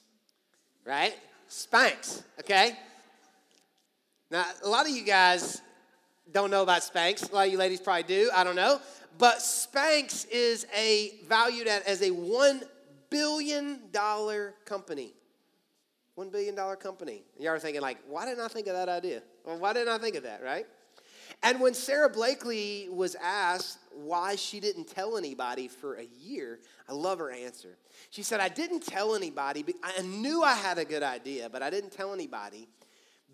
right? 0.86 1.16
Spanx, 1.50 2.22
okay? 2.40 2.78
Now, 4.30 4.46
a 4.64 4.68
lot 4.68 4.86
of 4.86 4.92
you 4.92 5.04
guys 5.04 5.62
don't 6.32 6.52
know 6.52 6.64
about 6.64 6.82
Spanx. 6.82 7.32
A 7.32 7.34
lot 7.34 7.48
of 7.48 7.52
you 7.52 7.58
ladies 7.58 7.80
probably 7.80 8.04
do. 8.04 8.30
I 8.36 8.44
don't 8.44 8.58
know. 8.58 8.82
But 9.18 9.38
Spanx 9.38 10.28
is 10.30 10.68
a 10.76 11.14
valued 11.28 11.68
at 11.68 11.88
as 11.88 12.02
a 12.02 12.10
$1 12.12 12.62
billion 13.10 13.80
company. 14.66 15.14
$1 16.18 16.32
billion 16.32 16.56
company. 16.78 17.24
Y'all 17.40 17.52
are 17.52 17.60
thinking, 17.60 17.82
like, 17.82 17.98
why 18.08 18.26
didn't 18.26 18.44
I 18.44 18.48
think 18.48 18.68
of 18.68 18.74
that 18.74 18.90
idea? 18.90 19.22
Well, 19.46 19.60
why 19.60 19.74
didn't 19.74 19.90
I 19.90 19.98
think 19.98 20.16
of 20.16 20.24
that, 20.24 20.44
right? 20.44 20.66
And 21.44 21.62
when 21.62 21.74
Sara 21.74 22.10
Blakely 22.10 22.88
was 22.90 23.16
asked 23.22 23.78
why 23.94 24.36
she 24.36 24.60
didn't 24.60 24.88
tell 24.88 25.18
anybody 25.18 25.68
for 25.68 25.96
a 25.96 26.06
year, 26.20 26.60
I 26.90 26.94
love 26.94 27.20
her 27.20 27.32
answer. 27.32 27.78
She 28.10 28.24
said, 28.24 28.40
I 28.40 28.50
didn't 28.50 28.86
tell 28.86 29.16
anybody. 29.16 29.64
I 29.84 30.02
knew 30.02 30.42
I 30.42 30.56
had 30.56 30.80
a 30.80 30.86
good 30.86 31.04
idea, 31.04 31.50
but 31.50 31.62
I 31.62 31.70
didn't 31.70 31.92
tell 31.92 32.14
anybody 32.14 32.68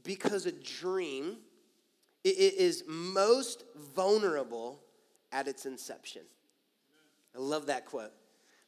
because 0.04 0.46
a 0.46 0.52
dream 0.52 1.38
is 2.26 2.84
most 2.88 3.64
vulnerable 3.96 4.82
at 5.32 5.48
its 5.48 5.66
inception. 5.66 6.24
I 7.36 7.40
love 7.40 7.68
that 7.68 7.86
quote. 7.86 8.12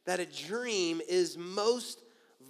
That 0.06 0.20
a 0.20 0.26
dream 0.26 1.02
is 1.08 1.38
most 1.38 2.00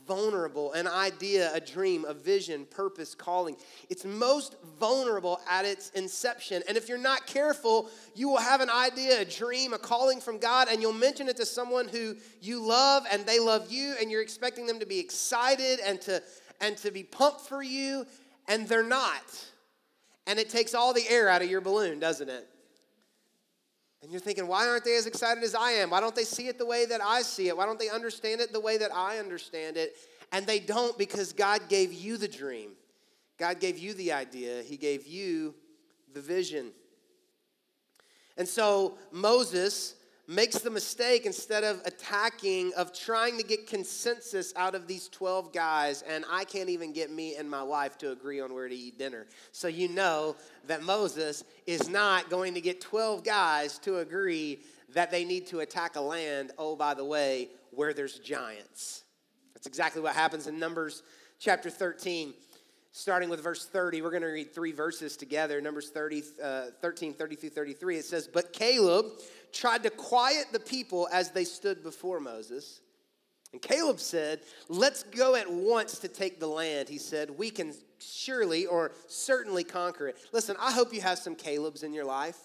vulnerable, 0.08 0.74
an 0.74 0.88
idea, 0.88 1.52
a 1.54 1.60
dream, 1.60 2.06
a 2.06 2.14
vision, 2.14 2.66
purpose, 2.66 3.16
calling. 3.16 3.56
It's 3.90 4.06
most 4.06 4.56
vulnerable 4.80 5.40
at 5.50 5.66
its 5.66 5.90
inception. 5.92 6.64
And 6.68 6.78
if 6.78 6.88
you're 6.90 6.98
not 6.98 7.28
careful, 7.28 7.90
you 8.14 8.30
will 8.30 8.38
have 8.38 8.62
an 8.62 8.70
idea, 8.70 9.22
a 9.22 9.26
dream, 9.26 9.74
a 9.74 9.78
calling 9.78 10.22
from 10.22 10.38
God, 10.38 10.68
and 10.70 10.82
you'll 10.82 10.94
mention 10.94 11.28
it 11.28 11.38
to 11.38 11.46
someone 11.46 11.88
who 11.88 12.16
you 12.42 12.66
love 12.66 13.04
and 13.12 13.26
they 13.26 13.40
love 13.40 13.72
you, 13.72 13.96
and 14.00 14.12
you're 14.12 14.22
expecting 14.22 14.66
them 14.66 14.80
to 14.80 14.86
be 14.86 15.00
excited 15.00 15.80
and 15.86 16.02
to, 16.02 16.22
and 16.62 16.78
to 16.78 16.92
be 16.92 17.04
pumped 17.04 17.42
for 17.42 17.64
you, 17.64 18.06
and 18.48 18.68
they're 18.68 18.84
not. 18.84 19.46
And 20.28 20.40
it 20.40 20.50
takes 20.50 20.74
all 20.74 20.94
the 20.94 21.08
air 21.08 21.30
out 21.30 21.42
of 21.42 21.50
your 21.50 21.62
balloon, 21.62 22.00
doesn't 22.00 22.30
it? 22.30 22.48
And 24.06 24.12
you're 24.12 24.22
thinking, 24.22 24.46
why 24.46 24.68
aren't 24.68 24.86
they 24.86 24.98
as 24.98 25.08
excited 25.08 25.44
as 25.44 25.56
I 25.56 25.72
am? 25.72 25.90
Why 25.90 26.00
don't 26.00 26.14
they 26.14 26.26
see 26.26 26.48
it 26.48 26.60
the 26.60 26.66
way 26.66 26.86
that 26.86 27.02
I 27.02 27.24
see 27.24 27.48
it? 27.48 27.58
Why 27.58 27.66
don't 27.66 27.80
they 27.80 27.90
understand 27.90 28.40
it 28.40 28.54
the 28.54 28.60
way 28.60 28.78
that 28.78 28.94
I 28.94 29.18
understand 29.18 29.78
it? 29.78 29.96
And 30.32 30.46
they 30.46 30.60
don't 30.60 30.96
because 30.96 31.34
God 31.34 31.62
gave 31.70 31.92
you 31.92 32.18
the 32.18 32.28
dream. 32.28 32.74
God 33.40 33.60
gave 33.60 33.80
you 33.80 33.96
the 33.96 34.12
idea. 34.12 34.62
He 34.62 34.78
gave 34.78 35.08
you 35.08 35.56
the 36.14 36.22
vision. 36.22 36.72
And 38.38 38.48
so 38.48 39.00
Moses 39.12 39.96
makes 40.28 40.60
the 40.60 40.70
mistake 40.70 41.26
instead 41.26 41.64
of 41.64 41.82
attacking 41.86 42.74
of 42.76 42.98
trying 42.98 43.38
to 43.38 43.44
get 43.44 43.68
consensus 43.68 44.54
out 44.56 44.74
of 44.74 44.88
these 44.88 45.08
12 45.10 45.54
guys 45.54 46.02
and 46.04 46.26
i 46.32 46.44
can't 46.44 46.70
even 46.70 46.92
get 46.92 47.12
me 47.12 47.36
and 47.36 47.50
my 47.50 47.62
wife 47.62 47.98
to 47.98 48.12
agree 48.12 48.42
on 48.42 48.54
where 48.54 48.68
to 48.68 48.76
eat 48.76 48.98
dinner. 48.98 49.28
So 49.52 49.68
you 49.68 49.88
know 49.90 50.36
that 50.68 50.84
moses 50.84 51.44
is 51.68 51.90
not 51.90 52.30
going 52.30 52.54
to 52.56 52.62
get 52.62 52.82
12 52.82 53.24
guys 53.24 53.78
to 53.80 54.00
agree 54.00 54.60
that 54.94 55.12
they 55.12 55.26
need 55.26 55.48
to 55.48 55.60
attack 55.60 55.96
a 55.96 56.02
land 56.02 56.52
oh 56.58 56.76
by 56.76 56.94
the 56.94 57.06
way 57.06 57.50
where 57.72 57.94
there's 57.94 58.20
giants. 58.20 59.04
That's 59.54 59.68
exactly 59.68 60.02
what 60.02 60.16
happens 60.16 60.48
in 60.48 60.58
numbers 60.58 61.04
chapter 61.40 61.70
13 61.70 62.34
starting 62.98 63.28
with 63.30 63.44
verse 63.44 63.66
30 63.66 64.02
we're 64.02 64.10
going 64.10 64.22
to 64.22 64.28
read 64.28 64.54
three 64.54 64.72
verses 64.72 65.18
together 65.18 65.60
numbers 65.60 65.90
30 65.90 66.24
uh, 66.42 66.62
13 66.82 67.14
30 67.14 67.36
through 67.36 67.50
33 67.50 67.98
it 67.98 68.06
says 68.06 68.28
but 68.32 68.54
caleb 68.54 69.08
tried 69.56 69.84
to 69.84 69.90
quiet 69.90 70.48
the 70.52 70.60
people 70.60 71.08
as 71.12 71.32
they 71.32 71.46
stood 71.46 71.82
before 71.82 72.20
Moses. 72.20 72.82
And 73.54 73.62
Caleb 73.62 74.00
said, 74.00 74.42
Let's 74.68 75.04
go 75.04 75.36
at 75.36 75.50
once 75.50 76.00
to 76.00 76.08
take 76.08 76.40
the 76.40 76.48
land. 76.48 76.90
He 76.90 76.98
said, 76.98 77.30
We 77.30 77.50
can 77.50 77.74
surely 78.00 78.66
or 78.66 78.92
certainly 79.08 79.64
conquer 79.64 80.10
it. 80.10 80.18
Listen, 80.34 80.56
I 80.60 80.72
hope 80.72 80.94
you 80.94 81.02
have 81.02 81.18
some 81.18 81.36
Caleb's 81.36 81.84
in 81.84 81.94
your 81.94 82.06
life. 82.06 82.38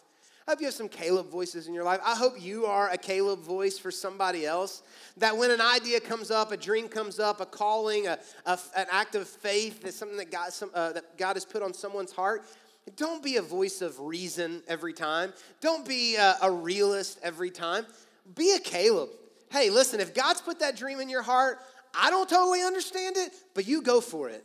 Hope 0.50 0.58
you 0.58 0.66
have 0.66 0.74
some 0.74 0.88
Caleb 0.88 1.28
voices 1.28 1.68
in 1.68 1.74
your 1.74 1.84
life. 1.84 2.00
I 2.04 2.16
hope 2.16 2.34
you 2.36 2.66
are 2.66 2.90
a 2.90 2.98
Caleb 2.98 3.38
voice 3.38 3.78
for 3.78 3.92
somebody 3.92 4.44
else. 4.44 4.82
That 5.18 5.36
when 5.36 5.52
an 5.52 5.60
idea 5.60 6.00
comes 6.00 6.32
up, 6.32 6.50
a 6.50 6.56
dream 6.56 6.88
comes 6.88 7.20
up, 7.20 7.40
a 7.40 7.46
calling, 7.46 8.08
a, 8.08 8.18
a 8.46 8.58
an 8.76 8.86
act 8.90 9.14
of 9.14 9.28
faith, 9.28 9.80
that's 9.80 9.94
something 9.94 10.16
that 10.16 10.32
God, 10.32 10.52
some, 10.52 10.72
uh, 10.74 10.90
that 10.94 11.16
God 11.16 11.36
has 11.36 11.44
put 11.44 11.62
on 11.62 11.72
someone's 11.72 12.10
heart, 12.10 12.42
don't 12.96 13.22
be 13.22 13.36
a 13.36 13.42
voice 13.42 13.80
of 13.80 14.00
reason 14.00 14.64
every 14.66 14.92
time. 14.92 15.32
Don't 15.60 15.86
be 15.86 16.16
a, 16.16 16.34
a 16.42 16.50
realist 16.50 17.20
every 17.22 17.52
time. 17.52 17.86
Be 18.34 18.52
a 18.56 18.58
Caleb. 18.58 19.10
Hey, 19.52 19.70
listen, 19.70 20.00
if 20.00 20.14
God's 20.14 20.40
put 20.40 20.58
that 20.58 20.76
dream 20.76 20.98
in 20.98 21.08
your 21.08 21.22
heart, 21.22 21.60
I 21.94 22.10
don't 22.10 22.28
totally 22.28 22.62
understand 22.62 23.16
it, 23.16 23.30
but 23.54 23.68
you 23.68 23.82
go 23.82 24.00
for 24.00 24.28
it 24.28 24.44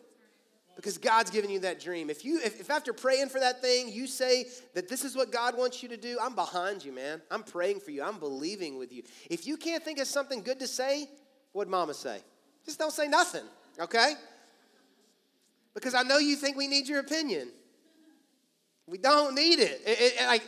because 0.75 0.97
God's 0.97 1.29
given 1.29 1.49
you 1.49 1.59
that 1.59 1.79
dream. 1.79 2.09
If 2.09 2.25
you 2.25 2.39
if, 2.39 2.59
if, 2.59 2.69
after 2.69 2.93
praying 2.93 3.29
for 3.29 3.39
that 3.39 3.61
thing, 3.61 3.89
you 3.89 4.07
say 4.07 4.45
that 4.73 4.89
this 4.89 5.03
is 5.03 5.15
what 5.15 5.31
God 5.31 5.57
wants 5.57 5.81
you 5.81 5.89
to 5.89 5.97
do, 5.97 6.17
I'm 6.21 6.35
behind 6.35 6.83
you, 6.83 6.91
man. 6.91 7.21
I'm 7.31 7.43
praying 7.43 7.79
for 7.79 7.91
you. 7.91 8.03
I'm 8.03 8.19
believing 8.19 8.77
with 8.77 8.91
you. 8.91 9.03
If 9.29 9.47
you 9.47 9.57
can't 9.57 9.83
think 9.83 9.99
of 9.99 10.07
something 10.07 10.41
good 10.41 10.59
to 10.59 10.67
say, 10.67 11.07
what'd 11.53 11.71
mama 11.71 11.93
say? 11.93 12.19
Just 12.65 12.79
don't 12.79 12.91
say 12.91 13.07
nothing, 13.07 13.43
okay? 13.79 14.13
Because 15.73 15.93
I 15.93 16.03
know 16.03 16.17
you 16.17 16.35
think 16.35 16.57
we 16.57 16.67
need 16.67 16.87
your 16.87 16.99
opinion. 16.99 17.49
We 18.87 18.97
don't 18.97 19.35
need 19.35 19.59
it. 19.59 19.81
it, 19.85 20.13
it 20.19 20.25
like 20.27 20.43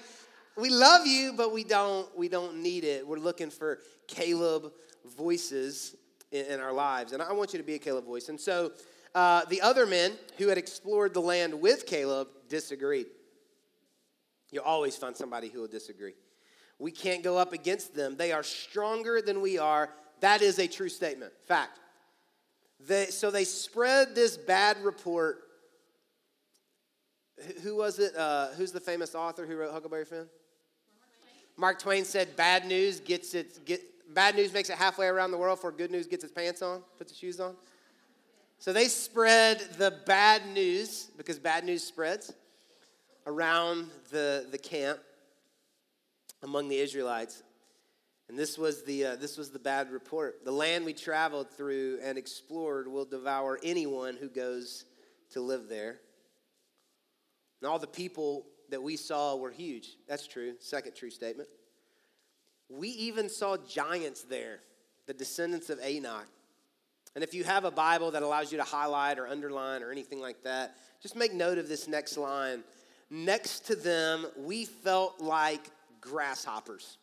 we 0.57 0.69
love 0.69 1.05
you, 1.05 1.33
but 1.33 1.53
we 1.53 1.63
don't 1.63 2.07
we 2.17 2.27
don't 2.27 2.61
need 2.61 2.83
it. 2.83 3.07
We're 3.07 3.19
looking 3.19 3.49
for 3.49 3.79
Caleb 4.07 4.71
voices 5.15 5.95
in, 6.31 6.45
in 6.45 6.59
our 6.59 6.73
lives, 6.73 7.13
and 7.13 7.21
I 7.21 7.31
want 7.33 7.53
you 7.53 7.59
to 7.59 7.65
be 7.65 7.75
a 7.75 7.79
Caleb 7.79 8.05
voice. 8.05 8.29
And 8.29 8.39
so, 8.39 8.71
uh, 9.17 9.43
the 9.45 9.61
other 9.61 9.87
men 9.87 10.13
who 10.37 10.47
had 10.47 10.59
explored 10.59 11.11
the 11.15 11.19
land 11.19 11.59
with 11.59 11.87
Caleb 11.87 12.27
disagreed. 12.49 13.07
You'll 14.51 14.63
always 14.63 14.95
find 14.95 15.17
somebody 15.17 15.49
who 15.49 15.59
will 15.61 15.67
disagree. 15.67 16.13
We 16.77 16.91
can't 16.91 17.23
go 17.23 17.35
up 17.35 17.51
against 17.51 17.95
them. 17.95 18.15
They 18.15 18.31
are 18.31 18.43
stronger 18.43 19.19
than 19.19 19.41
we 19.41 19.57
are. 19.57 19.89
That 20.19 20.43
is 20.43 20.59
a 20.59 20.67
true 20.67 20.87
statement. 20.87 21.33
Fact. 21.47 21.79
They, 22.79 23.07
so 23.07 23.31
they 23.31 23.43
spread 23.43 24.13
this 24.13 24.37
bad 24.37 24.77
report 24.83 25.39
who 27.63 27.75
was 27.75 27.97
it? 27.97 28.15
Uh, 28.15 28.49
who's 28.49 28.71
the 28.71 28.79
famous 28.79 29.15
author 29.15 29.47
who 29.47 29.55
wrote 29.57 29.71
Huckleberry 29.71 30.05
Finn? 30.05 30.27
Mark 31.55 31.79
Twain 31.79 32.05
said, 32.05 32.35
"Bad 32.35 32.67
news 32.67 32.99
gets 32.99 33.33
its 33.33 33.57
get 33.59 33.81
bad 34.13 34.35
news 34.35 34.53
makes 34.53 34.69
it 34.69 34.77
halfway 34.77 35.07
around 35.07 35.31
the 35.31 35.37
world, 35.37 35.59
for 35.59 35.71
good 35.71 35.91
news 35.91 36.07
gets 36.07 36.23
its 36.23 36.33
pants 36.33 36.61
on, 36.61 36.83
puts 36.97 37.11
its 37.11 37.19
shoes 37.19 37.39
on." 37.39 37.55
So 38.59 38.73
they 38.73 38.87
spread 38.87 39.59
the 39.77 39.91
bad 40.05 40.47
news 40.47 41.09
because 41.17 41.37
bad 41.37 41.63
news 41.63 41.83
spreads 41.83 42.33
around 43.25 43.89
the 44.09 44.47
the 44.49 44.57
camp 44.57 44.99
among 46.41 46.69
the 46.69 46.77
Israelites. 46.77 47.43
And 48.29 48.37
this 48.37 48.57
was 48.57 48.83
the 48.83 49.05
uh, 49.05 49.15
this 49.15 49.37
was 49.37 49.51
the 49.51 49.59
bad 49.59 49.91
report. 49.91 50.43
The 50.43 50.51
land 50.51 50.85
we 50.85 50.93
traveled 50.93 51.49
through 51.51 51.99
and 52.03 52.17
explored 52.17 52.87
will 52.87 53.05
devour 53.05 53.59
anyone 53.63 54.17
who 54.17 54.27
goes 54.27 54.85
to 55.31 55.41
live 55.41 55.69
there. 55.69 55.99
And 57.61 57.69
all 57.69 57.79
the 57.79 57.87
people 57.87 58.45
that 58.69 58.81
we 58.81 58.97
saw 58.97 59.35
were 59.35 59.51
huge. 59.51 59.97
That's 60.07 60.27
true. 60.27 60.55
Second 60.59 60.95
true 60.95 61.09
statement. 61.09 61.49
We 62.69 62.89
even 62.89 63.29
saw 63.29 63.55
giants 63.57 64.23
there, 64.23 64.59
the 65.05 65.13
descendants 65.13 65.69
of 65.69 65.79
Anak. 65.79 66.27
And 67.15 67.23
if 67.23 67.33
you 67.33 67.43
have 67.43 67.65
a 67.65 67.71
Bible 67.71 68.11
that 68.11 68.23
allows 68.23 68.51
you 68.51 68.57
to 68.57 68.63
highlight 68.63 69.17
or 69.17 69.27
underline 69.27 69.81
or 69.81 69.91
anything 69.91 70.19
like 70.19 70.43
that, 70.43 70.75
just 71.01 71.15
make 71.15 71.33
note 71.33 71.57
of 71.57 71.67
this 71.67 71.87
next 71.87 72.17
line. 72.17 72.63
Next 73.09 73.65
to 73.67 73.75
them, 73.75 74.27
we 74.37 74.65
felt 74.65 75.19
like 75.21 75.71
grasshoppers. 76.01 76.97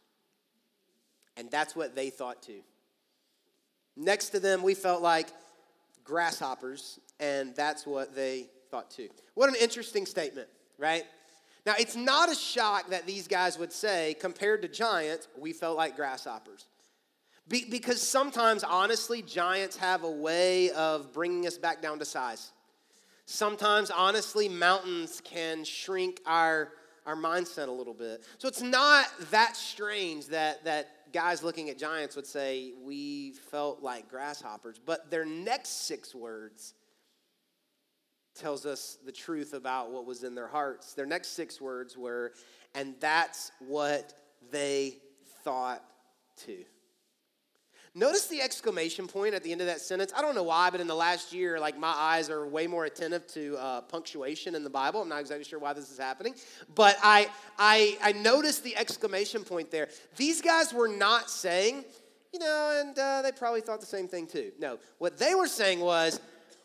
And 1.37 1.51
that's 1.51 1.75
what 1.75 1.97
they 1.97 2.11
thought 2.11 2.43
too. 2.43 2.61
Next 3.97 4.31
to 4.31 4.41
them, 4.41 4.63
we 4.63 4.75
felt 4.75 5.03
like 5.03 5.29
grasshoppers, 6.05 6.99
and 7.21 7.55
that's 7.55 7.87
what 7.87 8.15
they 8.15 8.47
thought 8.71 8.91
too. 8.91 9.09
What 9.35 9.49
an 9.49 9.57
interesting 9.61 10.05
statement, 10.05 10.49
right? 10.79 11.05
Now, 11.65 11.75
it's 11.79 11.97
not 11.97 12.31
a 12.31 12.35
shock 12.35 12.91
that 12.91 13.07
these 13.07 13.27
guys 13.27 13.59
would 13.59 13.73
say, 13.73 14.15
compared 14.21 14.63
to 14.63 14.69
giants, 14.69 15.29
we 15.39 15.53
felt 15.53 15.77
like 15.77 15.97
grasshoppers. 15.97 16.67
Be- 17.49 17.67
because 17.69 18.01
sometimes, 18.01 18.65
honestly, 18.65 19.23
giants 19.23 19.77
have 19.77 20.03
a 20.05 20.11
way 20.11 20.71
of 20.71 21.13
bringing 21.13 21.47
us 21.47 21.59
back 21.59 21.83
down 21.83 21.99
to 21.99 22.05
size. 22.05 22.53
Sometimes, 23.27 23.91
honestly, 23.91 24.49
mountains 24.49 25.21
can 25.23 25.65
shrink 25.65 26.21
our, 26.27 26.73
our 27.07 27.17
mindset 27.17 27.69
a 27.69 27.73
little 27.73 27.95
bit. 27.95 28.25
So 28.39 28.49
it's 28.49 28.63
not 28.63 29.07
that 29.31 29.57
strange 29.57 30.27
that, 30.29 30.65
that 30.65 31.13
guys 31.13 31.43
looking 31.43 31.71
at 31.71 31.79
giants 31.79 32.17
would 32.17 32.27
say, 32.27 32.73
we 32.83 33.33
felt 33.51 33.83
like 33.83 34.09
grasshoppers. 34.09 34.81
But 34.85 35.11
their 35.11 35.25
next 35.25 35.87
six 35.87 36.15
words 36.15 36.75
tells 38.35 38.67
us 38.67 38.99
the 39.07 39.13
truth 39.13 39.55
about 39.55 39.93
what 39.93 40.07
was 40.07 40.25
in 40.25 40.35
their 40.35 40.49
hearts. 40.49 40.95
Their 40.95 41.07
next 41.07 41.29
six 41.29 41.61
words 41.61 41.97
were, 41.97 42.33
and 42.75 42.95
that's 43.01 43.53
what 43.61 44.13
they 44.51 44.97
thought 45.45 45.83
too. 46.37 46.65
Notice 47.97 48.27
the 48.27 48.43
exclamation 48.43 49.07
point 49.07 49.35
at 49.35 49.45
the 49.45 49.53
end 49.53 49.61
of 49.61 49.69
that 49.69 49.81
sentence. 49.81 50.13
I 50.17 50.21
don't 50.21 50.35
know 50.35 50.43
why, 50.43 50.69
but 50.69 50.81
in 50.81 50.89
the 50.89 50.97
last 50.97 51.33
year, 51.33 51.61
like 51.61 51.79
my 51.79 51.95
eyes 51.97 52.29
are 52.29 52.45
way 52.45 52.67
more 52.67 52.87
attentive 52.87 53.25
to 53.29 53.57
uh, 53.57 53.81
punctuation 53.83 54.57
in 54.57 54.65
the 54.65 54.71
Bible. 54.71 55.03
I'm 55.03 55.09
not 55.09 55.21
exactly 55.21 55.45
sure 55.45 55.61
why 55.61 55.75
this 55.75 55.93
is 55.93 55.99
happening, 55.99 56.35
but 56.75 56.97
I, 57.05 57.29
I, 57.57 57.97
I 58.03 58.11
noticed 58.11 58.65
the 58.65 58.77
exclamation 58.77 59.45
point 59.45 59.71
there. 59.71 59.89
These 60.17 60.41
guys 60.41 60.75
were 60.75 60.89
not 60.89 61.31
saying, 61.31 61.85
you 62.33 62.41
know, 62.41 62.83
and 62.85 62.99
uh, 62.99 63.23
they 63.23 63.31
probably 63.31 63.61
thought 63.61 63.79
the 63.79 63.87
same 63.87 64.09
thing 64.09 64.27
too. 64.27 64.51
No, 64.59 64.81
what 64.99 65.17
they 65.17 65.37
were 65.37 65.47
saying 65.47 65.79
was, 65.79 66.19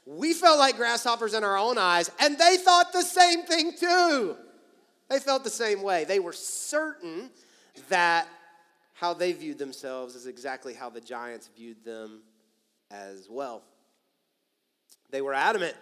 we 0.08 0.34
felt 0.34 0.58
like 0.58 0.78
grasshoppers 0.78 1.36
in 1.36 1.44
our 1.44 1.58
own 1.58 1.78
eyes, 1.78 2.10
and 2.20 2.40
they 2.40 2.58
thought 2.58 2.92
the 2.92 3.04
same 3.04 3.44
thing 3.44 3.74
too. 3.80 4.36
They 5.10 5.20
felt 5.20 5.44
the 5.44 5.52
same 5.52 5.84
way. 5.84 6.06
They 6.06 6.20
were 6.20 6.34
certain 6.34 7.30
that 7.90 8.28
how 9.00 9.14
they 9.14 9.32
viewed 9.32 9.58
themselves 9.58 10.14
is 10.14 10.28
exactly 10.28 10.74
how 10.74 10.90
the 10.90 11.00
giants 11.00 11.50
viewed 11.56 11.84
them 11.86 12.20
as 12.92 13.28
well. 13.30 13.62
They 15.10 15.22
were 15.22 15.34
adamant. 15.34 15.76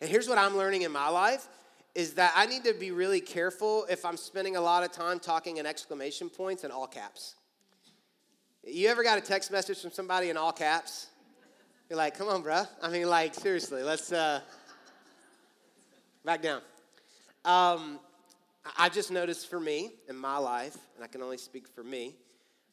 And 0.00 0.08
here's 0.08 0.28
what 0.28 0.38
I'm 0.38 0.56
learning 0.56 0.82
in 0.82 0.92
my 0.92 1.08
life 1.08 1.48
is 1.96 2.14
that 2.14 2.32
I 2.36 2.46
need 2.46 2.64
to 2.64 2.72
be 2.72 2.92
really 2.92 3.20
careful 3.20 3.86
if 3.90 4.04
I'm 4.04 4.16
spending 4.16 4.54
a 4.56 4.60
lot 4.60 4.84
of 4.84 4.92
time 4.92 5.18
talking 5.18 5.56
in 5.56 5.66
exclamation 5.66 6.28
points 6.28 6.62
and 6.64 6.72
all 6.72 6.86
caps. 6.86 7.34
You 8.64 8.88
ever 8.88 9.02
got 9.02 9.18
a 9.18 9.20
text 9.20 9.50
message 9.50 9.80
from 9.80 9.90
somebody 9.90 10.30
in 10.30 10.36
all 10.36 10.52
caps? 10.52 11.08
You're 11.90 11.96
like, 11.96 12.16
come 12.16 12.28
on, 12.28 12.42
bro. 12.42 12.64
I 12.82 12.88
mean, 12.88 13.08
like, 13.08 13.34
seriously, 13.34 13.82
let's 13.82 14.12
uh, 14.12 14.40
back 16.24 16.40
down. 16.40 16.62
Um, 17.44 17.98
I 18.78 18.88
just 18.88 19.10
noticed 19.10 19.50
for 19.50 19.60
me 19.60 19.92
in 20.08 20.16
my 20.16 20.38
life, 20.38 20.76
and 20.94 21.04
I 21.04 21.08
can 21.08 21.20
only 21.20 21.36
speak 21.36 21.68
for 21.68 21.84
me, 21.84 22.14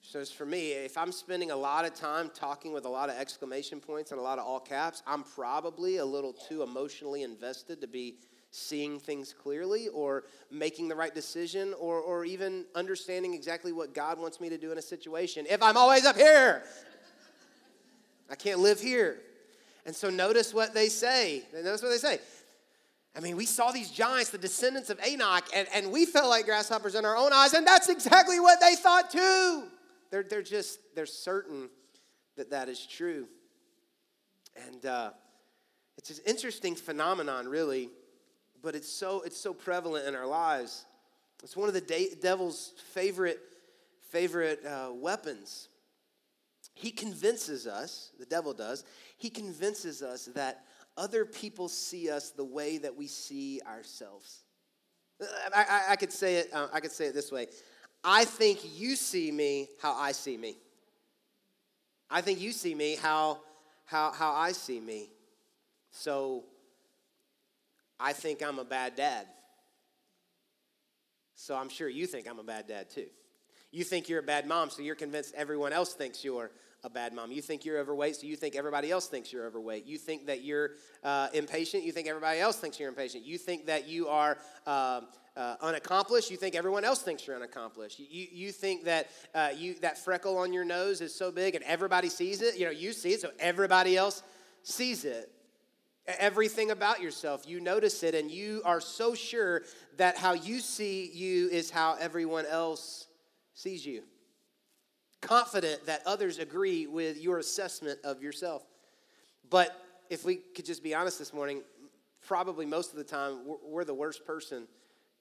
so 0.02 0.26
for 0.26 0.46
me, 0.46 0.72
if 0.72 0.98
I'm 0.98 1.12
spending 1.12 1.52
a 1.52 1.56
lot 1.56 1.86
of 1.86 1.94
time 1.94 2.32
talking 2.34 2.74
with 2.74 2.86
a 2.86 2.90
lot 2.90 3.10
of 3.10 3.16
exclamation 3.16 3.80
points 3.80 4.12
and 4.12 4.20
a 4.20 4.24
lot 4.24 4.40
of 4.40 4.46
all 4.46 4.60
caps, 4.60 5.04
I'm 5.06 5.24
probably 5.24 5.98
a 5.98 6.06
little 6.06 6.34
too 6.34 6.64
emotionally 6.64 7.24
invested 7.24 7.82
to 7.82 7.88
be 7.88 8.16
seeing 8.50 9.00
things 9.00 9.34
clearly 9.34 9.88
or 9.90 10.26
making 10.50 10.90
the 10.90 10.96
right 10.96 11.16
decision 11.16 11.74
or, 11.80 12.00
or 12.00 12.26
even 12.26 12.66
understanding 12.76 13.34
exactly 13.34 13.72
what 13.72 13.94
God 13.94 14.20
wants 14.20 14.42
me 14.42 14.50
to 14.50 14.58
do 14.58 14.72
in 14.72 14.78
a 14.78 14.82
situation. 14.82 15.46
If 15.50 15.64
I'm 15.64 15.78
always 15.78 16.06
up 16.06 16.18
here, 16.18 16.64
I 18.30 18.36
can't 18.36 18.60
live 18.60 18.82
here. 18.82 19.20
And 19.86 19.96
so 19.96 20.10
notice 20.10 20.54
what 20.54 20.74
they 20.74 20.90
say. 20.90 21.44
Notice 21.54 21.82
what 21.82 21.90
they 21.90 21.98
say. 21.98 22.20
I 23.16 23.20
mean, 23.20 23.38
we 23.38 23.46
saw 23.46 23.72
these 23.72 23.92
giants, 23.92 24.30
the 24.30 24.38
descendants 24.38 24.90
of 24.90 25.00
Enoch, 25.06 25.46
and, 25.54 25.68
and 25.74 25.92
we 25.92 26.06
felt 26.06 26.30
like 26.30 26.46
grasshoppers 26.46 26.96
in 26.96 27.06
our 27.06 27.16
own 27.16 27.34
eyes, 27.34 27.54
and 27.54 27.68
that's 27.68 27.90
exactly 27.90 28.40
what 28.40 28.60
they 28.62 28.76
thought 28.76 29.12
too. 29.12 29.68
They're, 30.12 30.24
they're 30.24 30.44
just, 30.44 30.80
they're 30.96 31.06
certain 31.06 31.70
that 32.38 32.52
that 32.52 32.70
is 32.70 32.86
true. 32.86 33.28
And 34.68 34.86
uh, 34.86 35.12
it's 35.98 36.10
an 36.10 36.18
interesting 36.26 36.76
phenomenon, 36.76 37.48
really, 37.48 37.90
but 38.62 38.76
it's 38.76 38.92
so, 38.92 39.22
it's 39.22 39.40
so 39.40 39.54
prevalent 39.54 40.08
in 40.08 40.16
our 40.16 40.28
lives. 40.28 40.86
It's 41.44 41.56
one 41.58 41.68
of 41.68 41.74
the 41.74 41.82
de- 41.82 42.16
devil's 42.22 42.74
favorite, 42.94 43.40
favorite 44.10 44.66
uh, 44.66 44.92
weapons. 44.94 45.70
He 46.74 46.92
convinces 46.92 47.66
us, 47.66 48.12
the 48.20 48.26
devil 48.26 48.54
does, 48.54 48.84
he 49.18 49.30
convinces 49.30 50.02
us 50.02 50.26
that 50.36 50.66
other 50.98 51.26
people 51.26 51.70
see 51.70 52.10
us 52.10 52.32
the 52.32 52.44
way 52.44 52.78
that 52.78 52.96
we 52.96 53.08
see 53.08 53.62
ourselves. 53.66 54.44
I, 55.54 55.64
I, 55.70 55.82
I 55.92 55.96
could 55.96 56.12
say 56.12 56.38
it. 56.38 56.50
Uh, 56.52 56.68
I 56.74 56.80
could 56.80 56.92
say 56.92 57.06
it 57.06 57.14
this 57.14 57.32
way. 57.32 57.48
I 58.04 58.26
think 58.26 58.60
you 58.78 58.96
see 58.96 59.32
me 59.32 59.70
how 59.82 59.94
I 59.94 60.12
see 60.12 60.38
me. 60.38 60.58
I 62.10 62.22
think 62.22 62.42
you 62.42 62.52
see 62.52 62.76
me 62.76 62.96
how, 62.96 63.40
how, 63.86 64.12
how 64.12 64.34
I 64.34 64.52
see 64.52 64.80
me. 64.80 65.10
So 65.92 66.44
I 68.00 68.14
think 68.14 68.42
I'm 68.42 68.60
a 68.60 68.66
bad 68.66 68.96
dad. 68.96 69.28
So 71.36 71.56
I'm 71.56 71.70
sure 71.70 71.88
you 71.88 72.06
think 72.06 72.28
I'm 72.28 72.40
a 72.40 72.44
bad 72.44 72.68
dad 72.68 72.90
too. 72.90 73.08
You 73.72 73.84
think 73.84 74.10
you're 74.10 74.20
a 74.20 74.24
bad 74.24 74.48
mom, 74.48 74.70
so 74.70 74.82
you're 74.82 74.96
convinced 74.96 75.34
everyone 75.36 75.72
else 75.72 75.94
thinks 75.94 76.24
you're 76.24 76.52
a 76.84 76.90
bad 76.90 77.14
mom. 77.14 77.32
You 77.32 77.42
think 77.42 77.64
you're 77.64 77.80
overweight, 77.80 78.18
so 78.18 78.28
you 78.28 78.36
think 78.36 78.56
everybody 78.56 78.92
else 78.92 79.08
thinks 79.08 79.32
you're 79.32 79.46
overweight. 79.46 79.86
You 79.86 79.98
think 79.98 80.26
that 80.26 80.44
you're 80.44 80.72
uh, 81.04 81.30
impatient, 81.34 81.84
you 81.84 81.92
think 81.92 82.08
everybody 82.08 82.40
else 82.40 82.58
thinks 82.58 82.80
you're 82.80 82.90
impatient. 82.90 83.24
You 83.26 83.38
think 83.38 83.68
that 83.68 83.88
you 83.88 84.08
are 84.08 84.38
uh, 84.66 85.02
uh, 85.38 85.56
unaccomplished, 85.62 86.30
you 86.30 86.38
think 86.38 86.56
everyone 86.56 86.84
else 86.84 87.02
thinks 87.02 87.26
you're 87.26 87.36
unaccomplished. 87.36 88.00
You, 88.00 88.06
you, 88.10 88.28
you 88.32 88.52
think 88.52 88.84
that 88.86 89.08
uh, 89.34 89.50
you, 89.56 89.76
that 89.82 89.98
freckle 89.98 90.38
on 90.38 90.52
your 90.52 90.66
nose 90.66 91.02
is 91.02 91.16
so 91.16 91.32
big 91.32 91.56
and 91.56 91.64
everybody 91.64 92.10
sees 92.10 92.42
it. 92.42 92.58
You 92.58 92.66
know, 92.66 92.72
you 92.72 92.92
see 92.92 93.14
it, 93.14 93.22
so 93.22 93.32
everybody 93.40 93.96
else 93.96 94.24
sees 94.64 95.06
it. 95.06 95.32
Everything 96.06 96.72
about 96.72 97.02
yourself, 97.02 97.48
you 97.48 97.62
notice 97.62 98.04
it, 98.04 98.16
and 98.16 98.30
you 98.30 98.62
are 98.66 98.82
so 98.82 99.14
sure 99.14 99.62
that 99.98 100.18
how 100.18 100.34
you 100.34 100.60
see 100.60 101.10
you 101.14 101.48
is 101.50 101.70
how 101.70 101.96
everyone 102.00 102.46
else 102.48 103.08
sees 103.54 103.86
you. 103.86 104.04
Confident 105.22 105.86
that 105.86 106.02
others 106.06 106.40
agree 106.40 106.88
with 106.88 107.22
your 107.22 107.38
assessment 107.38 108.00
of 108.04 108.22
yourself. 108.22 108.64
But 109.50 109.80
if 110.10 110.26
we 110.26 110.38
could 110.38 110.66
just 110.66 110.84
be 110.84 110.96
honest 110.96 111.20
this 111.20 111.34
morning, 111.34 111.62
probably 112.26 112.66
most 112.66 112.92
of 112.92 112.98
the 112.98 113.04
time, 113.04 113.40
we're 113.64 113.86
the 113.86 113.94
worst 113.94 114.26
person 114.26 114.68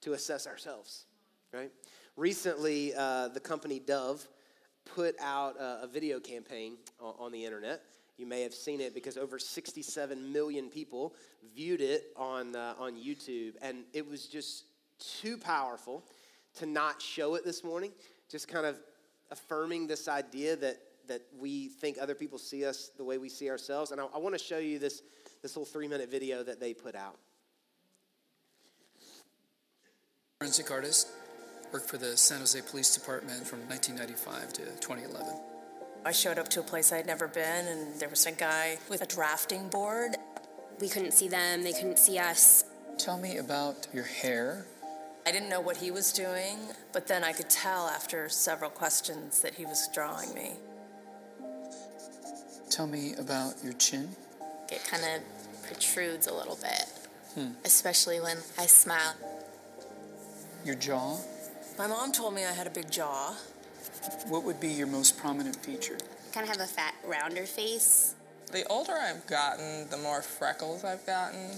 to 0.01 0.13
assess 0.13 0.47
ourselves, 0.47 1.05
right? 1.53 1.71
Recently, 2.17 2.93
uh, 2.95 3.29
the 3.29 3.39
company 3.39 3.79
Dove 3.79 4.27
put 4.85 5.15
out 5.19 5.55
a, 5.57 5.83
a 5.83 5.87
video 5.87 6.19
campaign 6.19 6.73
on, 6.99 7.13
on, 7.19 7.31
the 7.31 7.45
internet. 7.45 7.81
You 8.17 8.25
may 8.25 8.41
have 8.41 8.53
seen 8.53 8.81
it 8.81 8.93
because 8.93 9.17
over 9.17 9.39
67 9.39 10.33
million 10.33 10.69
people 10.69 11.15
viewed 11.55 11.81
it 11.81 12.11
on, 12.15 12.55
uh, 12.55 12.73
on 12.77 12.95
YouTube, 12.95 13.53
and 13.61 13.83
it 13.93 14.07
was 14.07 14.27
just 14.27 14.65
too 14.99 15.37
powerful 15.37 16.03
to 16.55 16.65
not 16.65 17.01
show 17.01 17.35
it 17.35 17.45
this 17.45 17.63
morning. 17.63 17.91
Just 18.29 18.47
kind 18.47 18.65
of 18.65 18.79
affirming 19.31 19.87
this 19.87 20.07
idea 20.07 20.55
that, 20.57 20.77
that 21.07 21.21
we 21.39 21.69
think 21.69 21.97
other 21.99 22.15
people 22.15 22.37
see 22.37 22.65
us 22.65 22.91
the 22.97 23.03
way 23.03 23.17
we 23.17 23.29
see 23.29 23.49
ourselves. 23.49 23.91
And 23.91 24.01
I, 24.01 24.05
I 24.13 24.17
want 24.17 24.37
to 24.37 24.43
show 24.43 24.57
you 24.57 24.79
this, 24.79 25.01
this 25.41 25.55
little 25.55 25.71
three 25.71 25.87
minute 25.87 26.09
video 26.09 26.43
that 26.43 26.59
they 26.59 26.73
put 26.73 26.95
out. 26.95 27.17
Forensic 30.41 30.71
artist, 30.71 31.09
worked 31.71 31.87
for 31.87 31.99
the 31.99 32.17
San 32.17 32.39
Jose 32.39 32.59
Police 32.63 32.95
Department 32.95 33.45
from 33.45 33.59
1995 33.69 34.53
to 34.53 34.61
2011. 34.81 35.39
I 36.03 36.11
showed 36.11 36.39
up 36.39 36.47
to 36.47 36.61
a 36.61 36.63
place 36.63 36.91
I'd 36.91 37.05
never 37.05 37.27
been, 37.27 37.67
and 37.67 37.99
there 37.99 38.09
was 38.09 38.25
a 38.25 38.31
guy 38.31 38.79
with 38.89 39.03
a 39.03 39.05
drafting 39.05 39.69
board. 39.69 40.15
We 40.79 40.89
couldn't 40.89 41.11
see 41.11 41.27
them, 41.27 41.61
they 41.61 41.73
couldn't 41.73 41.99
see 41.99 42.17
us. 42.17 42.63
Tell 42.97 43.19
me 43.19 43.37
about 43.37 43.87
your 43.93 44.05
hair. 44.05 44.65
I 45.27 45.31
didn't 45.31 45.49
know 45.49 45.61
what 45.61 45.77
he 45.77 45.91
was 45.91 46.11
doing, 46.11 46.57
but 46.91 47.05
then 47.05 47.23
I 47.23 47.33
could 47.33 47.51
tell 47.51 47.87
after 47.87 48.27
several 48.27 48.71
questions 48.71 49.43
that 49.43 49.53
he 49.53 49.67
was 49.67 49.89
drawing 49.93 50.33
me. 50.33 50.53
Tell 52.71 52.87
me 52.87 53.13
about 53.19 53.63
your 53.63 53.73
chin. 53.73 54.09
It 54.71 54.83
kind 54.89 55.03
of 55.03 55.67
protrudes 55.67 56.25
a 56.25 56.33
little 56.33 56.57
bit, 56.59 56.85
hmm. 57.35 57.51
especially 57.63 58.19
when 58.19 58.37
I 58.57 58.65
smile. 58.65 59.13
Your 60.63 60.75
jaw? 60.75 61.17
My 61.77 61.87
mom 61.87 62.11
told 62.11 62.35
me 62.35 62.45
I 62.45 62.51
had 62.51 62.67
a 62.67 62.69
big 62.69 62.91
jaw. 62.91 63.33
What 64.27 64.43
would 64.43 64.59
be 64.59 64.67
your 64.67 64.87
most 64.87 65.17
prominent 65.17 65.55
feature? 65.55 65.97
Kind 66.33 66.43
of 66.43 66.55
have 66.55 66.61
a 66.61 66.69
fat, 66.69 66.93
rounder 67.05 67.45
face. 67.45 68.15
The 68.51 68.65
older 68.67 68.93
I've 68.93 69.25
gotten, 69.25 69.89
the 69.89 69.97
more 69.97 70.21
freckles 70.21 70.83
I've 70.83 71.05
gotten. 71.05 71.51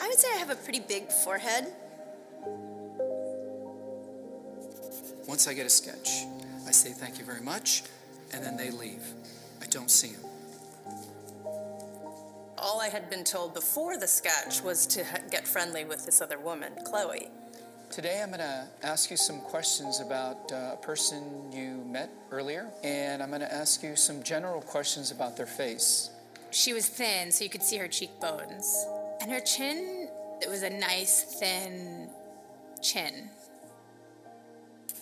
I 0.00 0.08
would 0.08 0.18
say 0.18 0.28
I 0.34 0.38
have 0.38 0.50
a 0.50 0.56
pretty 0.56 0.80
big 0.80 1.10
forehead. 1.10 1.66
Once 5.26 5.46
I 5.46 5.54
get 5.54 5.66
a 5.66 5.70
sketch, 5.70 6.24
I 6.66 6.70
say 6.70 6.90
thank 6.90 7.18
you 7.18 7.24
very 7.24 7.42
much, 7.42 7.82
and 8.32 8.44
then 8.44 8.56
they 8.56 8.70
leave. 8.70 9.04
I 9.60 9.66
don't 9.66 9.90
see 9.90 10.12
them. 10.12 10.30
All 12.56 12.80
I 12.80 12.88
had 12.88 13.10
been 13.10 13.24
told 13.24 13.52
before 13.52 13.98
the 13.98 14.08
sketch 14.08 14.62
was 14.62 14.86
to 14.86 15.04
get 15.30 15.46
friendly 15.46 15.84
with 15.84 16.06
this 16.06 16.22
other 16.22 16.38
woman, 16.38 16.72
Chloe. 16.84 17.28
Today 17.96 18.20
I'm 18.22 18.28
going 18.28 18.40
to 18.40 18.66
ask 18.82 19.10
you 19.10 19.16
some 19.16 19.40
questions 19.40 20.00
about 20.00 20.52
uh, 20.52 20.72
a 20.74 20.76
person 20.76 21.50
you 21.50 21.82
met 21.86 22.10
earlier, 22.30 22.68
and 22.84 23.22
I'm 23.22 23.30
going 23.30 23.40
to 23.40 23.50
ask 23.50 23.82
you 23.82 23.96
some 23.96 24.22
general 24.22 24.60
questions 24.60 25.12
about 25.12 25.34
their 25.34 25.46
face. 25.46 26.10
She 26.50 26.74
was 26.74 26.86
thin, 26.90 27.32
so 27.32 27.42
you 27.42 27.48
could 27.48 27.62
see 27.62 27.78
her 27.78 27.88
cheekbones. 27.88 28.86
And 29.22 29.32
her 29.32 29.40
chin, 29.40 30.10
it 30.42 30.50
was 30.50 30.62
a 30.62 30.68
nice, 30.68 31.22
thin 31.40 32.10
chin. 32.82 33.30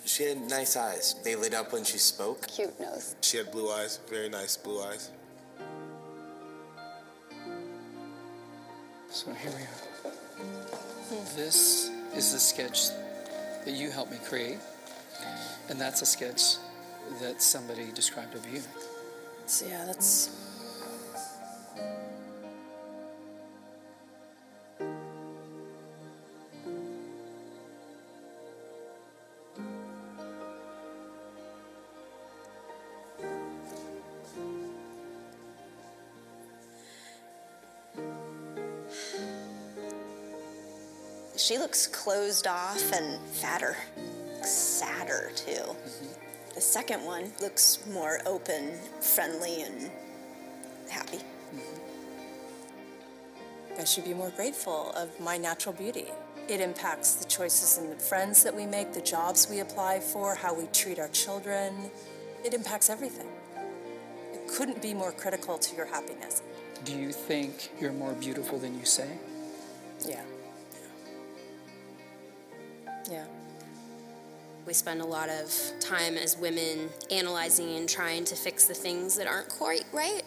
She 0.04 0.26
had 0.26 0.40
nice 0.42 0.76
eyes. 0.76 1.16
They 1.24 1.34
lit 1.34 1.52
up 1.52 1.72
when 1.72 1.82
she 1.82 1.98
spoke. 1.98 2.46
Cute 2.46 2.78
nose. 2.78 3.16
She 3.22 3.38
had 3.38 3.50
blue 3.50 3.72
eyes, 3.72 3.98
very 4.08 4.28
nice 4.28 4.56
blue 4.56 4.80
eyes. 4.80 5.10
So 9.10 9.32
here 9.32 9.50
we 9.50 9.62
are. 9.62 9.94
This 11.36 11.90
is 12.14 12.32
the 12.32 12.38
sketch 12.38 12.88
that 13.64 13.72
you 13.72 13.90
helped 13.90 14.10
me 14.10 14.18
create, 14.24 14.58
and 15.68 15.80
that's 15.80 16.02
a 16.02 16.06
sketch 16.06 16.56
that 17.20 17.42
somebody 17.42 17.92
described 17.92 18.34
of 18.34 18.48
you. 18.48 18.62
So, 19.46 19.66
yeah, 19.66 19.84
that's. 19.84 20.30
Looks 41.64 41.86
closed 41.86 42.46
off 42.46 42.92
and 42.92 43.18
fatter, 43.28 43.74
sadder 44.42 45.32
too. 45.34 45.74
The 46.54 46.60
second 46.60 47.02
one 47.06 47.32
looks 47.40 47.78
more 47.90 48.20
open, 48.26 48.72
friendly, 49.00 49.62
and 49.62 49.90
happy. 50.90 51.20
I 53.78 53.84
should 53.84 54.04
be 54.04 54.12
more 54.12 54.28
grateful 54.36 54.92
of 54.94 55.18
my 55.18 55.38
natural 55.38 55.74
beauty. 55.74 56.08
It 56.48 56.60
impacts 56.60 57.14
the 57.14 57.24
choices 57.24 57.78
and 57.78 57.90
the 57.90 57.96
friends 57.96 58.42
that 58.42 58.54
we 58.54 58.66
make, 58.66 58.92
the 58.92 59.00
jobs 59.00 59.48
we 59.50 59.60
apply 59.60 60.00
for, 60.00 60.34
how 60.34 60.52
we 60.52 60.66
treat 60.66 60.98
our 60.98 61.08
children. 61.08 61.90
It 62.44 62.52
impacts 62.52 62.90
everything. 62.90 63.28
It 64.34 64.46
couldn't 64.48 64.82
be 64.82 64.92
more 64.92 65.12
critical 65.12 65.56
to 65.56 65.76
your 65.76 65.86
happiness. 65.86 66.42
Do 66.84 66.92
you 66.92 67.10
think 67.10 67.70
you're 67.80 67.94
more 67.94 68.12
beautiful 68.12 68.58
than 68.58 68.78
you 68.78 68.84
say? 68.84 69.08
Yeah. 70.06 70.20
Yeah. 73.10 73.26
We 74.66 74.72
spend 74.72 75.02
a 75.02 75.04
lot 75.04 75.28
of 75.28 75.52
time 75.78 76.16
as 76.16 76.38
women 76.38 76.88
analyzing 77.10 77.76
and 77.76 77.88
trying 77.88 78.24
to 78.24 78.34
fix 78.34 78.66
the 78.66 78.74
things 78.74 79.16
that 79.16 79.26
aren't 79.26 79.50
quite 79.50 79.84
right. 79.92 80.22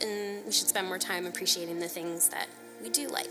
And 0.00 0.44
we 0.44 0.52
should 0.52 0.68
spend 0.68 0.86
more 0.86 0.98
time 0.98 1.26
appreciating 1.26 1.80
the 1.80 1.88
things 1.88 2.28
that 2.28 2.48
we 2.82 2.88
do 2.88 3.08
like. 3.08 3.28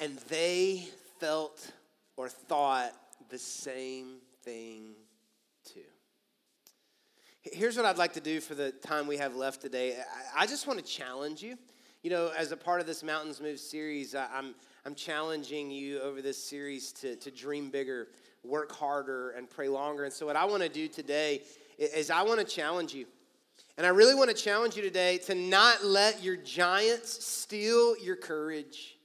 And 0.00 0.18
they 0.28 0.88
felt 1.18 1.72
or 2.18 2.28
thought 2.28 2.92
the 3.30 3.38
same 3.38 4.18
thing 4.42 4.92
too. 5.64 5.80
Here's 7.52 7.76
what 7.76 7.84
I'd 7.84 7.98
like 7.98 8.14
to 8.14 8.22
do 8.22 8.40
for 8.40 8.54
the 8.54 8.70
time 8.70 9.06
we 9.06 9.18
have 9.18 9.36
left 9.36 9.60
today. 9.60 10.02
I- 10.34 10.46
just 10.46 10.66
want 10.66 10.78
to 10.78 10.84
challenge 10.84 11.42
you. 11.42 11.58
You 12.02 12.08
know, 12.08 12.32
as 12.34 12.52
a 12.52 12.56
part 12.56 12.80
of 12.80 12.86
this 12.86 13.02
Mountains 13.02 13.38
Move 13.38 13.60
series, 13.60 14.14
I'm, 14.14 14.54
I'm 14.86 14.94
challenging 14.94 15.70
you 15.70 16.00
over 16.00 16.22
this 16.22 16.42
series 16.42 16.90
to, 16.92 17.16
to 17.16 17.30
dream 17.30 17.68
bigger, 17.68 18.08
work 18.44 18.72
harder, 18.72 19.32
and 19.32 19.48
pray 19.48 19.68
longer. 19.68 20.04
And 20.04 20.12
so, 20.12 20.24
what 20.24 20.36
I 20.36 20.46
want 20.46 20.62
to 20.62 20.70
do 20.70 20.88
today 20.88 21.42
is 21.78 22.10
I 22.10 22.22
want 22.22 22.40
to 22.40 22.46
challenge 22.46 22.94
you. 22.94 23.04
And 23.76 23.86
I 23.86 23.90
really 23.90 24.14
want 24.14 24.30
to 24.30 24.36
challenge 24.36 24.74
you 24.74 24.82
today 24.82 25.18
to 25.18 25.34
not 25.34 25.84
let 25.84 26.22
your 26.22 26.36
giants 26.36 27.24
steal 27.24 27.94
your 27.98 28.16
courage. 28.16 28.96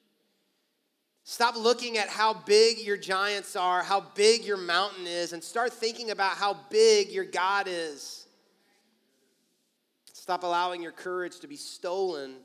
Stop 1.25 1.58
looking 1.58 1.97
at 1.97 2.08
how 2.08 2.34
big 2.34 2.80
your 2.80 2.97
giants 2.97 3.58
are, 3.58 3.84
how 3.84 3.99
big 4.15 4.45
your 4.45 4.58
mountain 4.58 5.08
is, 5.08 5.34
and 5.34 5.43
start 5.43 5.73
thinking 5.73 6.12
about 6.12 6.38
how 6.38 6.58
big 6.69 7.10
your 7.10 7.25
God 7.25 7.67
is. 7.67 8.28
Stop 10.29 10.43
allowing 10.43 10.83
your 10.83 10.91
courage 10.91 11.39
to 11.39 11.47
be 11.47 11.55
stolen 11.55 12.35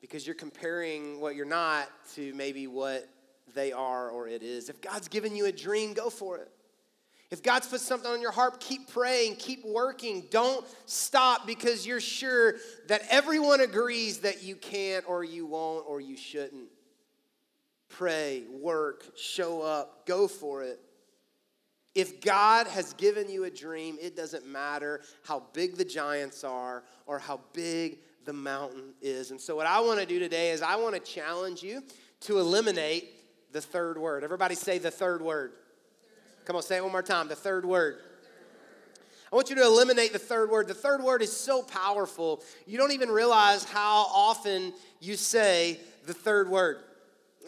because 0.00 0.24
you're 0.24 0.36
comparing 0.36 1.20
what 1.20 1.34
you're 1.34 1.44
not 1.44 1.88
to 2.14 2.32
maybe 2.34 2.68
what 2.68 3.08
they 3.52 3.72
are 3.72 4.10
or 4.10 4.28
it 4.28 4.44
is. 4.44 4.68
If 4.68 4.80
God's 4.80 5.08
given 5.08 5.34
you 5.34 5.46
a 5.46 5.50
dream, 5.50 5.92
go 5.92 6.08
for 6.08 6.38
it. 6.38 6.48
If 7.32 7.42
God's 7.42 7.66
put 7.66 7.80
something 7.80 8.08
on 8.08 8.20
your 8.20 8.30
heart, 8.30 8.60
keep 8.60 8.92
praying, 8.92 9.38
keep 9.40 9.66
working. 9.66 10.28
Don't 10.30 10.64
stop 10.86 11.48
because 11.48 11.84
you're 11.84 12.00
sure 12.00 12.54
that 12.86 13.02
everyone 13.10 13.60
agrees 13.60 14.18
that 14.18 14.44
you 14.44 14.54
can't 14.54 15.04
or 15.08 15.24
you 15.24 15.46
won't 15.46 15.84
or 15.88 16.00
you 16.00 16.16
shouldn't. 16.16 16.68
Pray, 17.88 18.44
work, 18.52 19.02
show 19.16 19.62
up, 19.62 20.06
go 20.06 20.28
for 20.28 20.62
it. 20.62 20.78
If 21.98 22.20
God 22.20 22.68
has 22.68 22.92
given 22.92 23.28
you 23.28 23.42
a 23.42 23.50
dream, 23.50 23.98
it 24.00 24.14
doesn't 24.14 24.46
matter 24.46 25.00
how 25.24 25.42
big 25.52 25.76
the 25.76 25.84
giants 25.84 26.44
are 26.44 26.84
or 27.06 27.18
how 27.18 27.40
big 27.52 27.98
the 28.24 28.32
mountain 28.32 28.94
is. 29.02 29.32
And 29.32 29.40
so, 29.40 29.56
what 29.56 29.66
I 29.66 29.80
want 29.80 29.98
to 29.98 30.06
do 30.06 30.20
today 30.20 30.52
is 30.52 30.62
I 30.62 30.76
want 30.76 30.94
to 30.94 31.00
challenge 31.00 31.60
you 31.60 31.82
to 32.20 32.38
eliminate 32.38 33.10
the 33.50 33.60
third 33.60 33.98
word. 33.98 34.22
Everybody 34.22 34.54
say 34.54 34.78
the 34.78 34.92
third 34.92 35.20
word. 35.20 35.50
Come 36.44 36.54
on, 36.54 36.62
say 36.62 36.76
it 36.76 36.84
one 36.84 36.92
more 36.92 37.02
time. 37.02 37.26
The 37.26 37.34
third 37.34 37.64
word. 37.64 37.98
I 39.32 39.34
want 39.34 39.50
you 39.50 39.56
to 39.56 39.64
eliminate 39.64 40.12
the 40.12 40.20
third 40.20 40.50
word. 40.50 40.68
The 40.68 40.74
third 40.74 41.02
word 41.02 41.20
is 41.20 41.36
so 41.36 41.64
powerful, 41.64 42.44
you 42.64 42.78
don't 42.78 42.92
even 42.92 43.08
realize 43.08 43.64
how 43.64 44.06
often 44.14 44.72
you 45.00 45.16
say 45.16 45.80
the 46.06 46.14
third 46.14 46.48
word. 46.48 46.78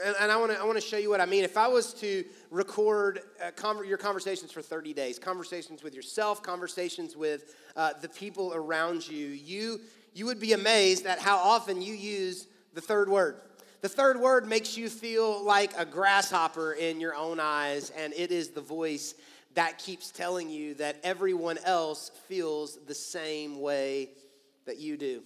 And, 0.04 0.16
and 0.20 0.32
I 0.32 0.36
want 0.36 0.52
to 0.52 0.58
I 0.60 0.64
want 0.64 0.80
to 0.80 0.86
show 0.86 0.96
you 0.96 1.10
what 1.10 1.20
I 1.20 1.26
mean. 1.26 1.44
If 1.44 1.56
I 1.56 1.68
was 1.68 1.92
to 1.94 2.24
record 2.50 3.20
uh, 3.44 3.50
conver- 3.52 3.86
your 3.86 3.98
conversations 3.98 4.52
for 4.52 4.62
30 4.62 4.92
days, 4.92 5.18
conversations 5.18 5.82
with 5.82 5.94
yourself, 5.94 6.42
conversations 6.42 7.16
with 7.16 7.54
uh, 7.76 7.92
the 8.00 8.08
people 8.08 8.52
around 8.54 9.06
you, 9.06 9.26
you 9.26 9.80
you 10.14 10.26
would 10.26 10.40
be 10.40 10.52
amazed 10.52 11.06
at 11.06 11.18
how 11.18 11.36
often 11.36 11.82
you 11.82 11.94
use 11.94 12.46
the 12.74 12.80
third 12.80 13.08
word. 13.08 13.40
The 13.80 13.88
third 13.88 14.20
word 14.20 14.46
makes 14.46 14.76
you 14.76 14.90
feel 14.90 15.42
like 15.42 15.72
a 15.78 15.84
grasshopper 15.84 16.72
in 16.72 17.00
your 17.00 17.14
own 17.14 17.40
eyes, 17.40 17.90
and 17.90 18.12
it 18.12 18.30
is 18.30 18.50
the 18.50 18.60
voice 18.60 19.14
that 19.54 19.78
keeps 19.78 20.10
telling 20.10 20.50
you 20.50 20.74
that 20.74 20.96
everyone 21.02 21.58
else 21.64 22.10
feels 22.28 22.78
the 22.86 22.94
same 22.94 23.60
way 23.60 24.10
that 24.66 24.78
you 24.78 24.96
do. 24.96 25.22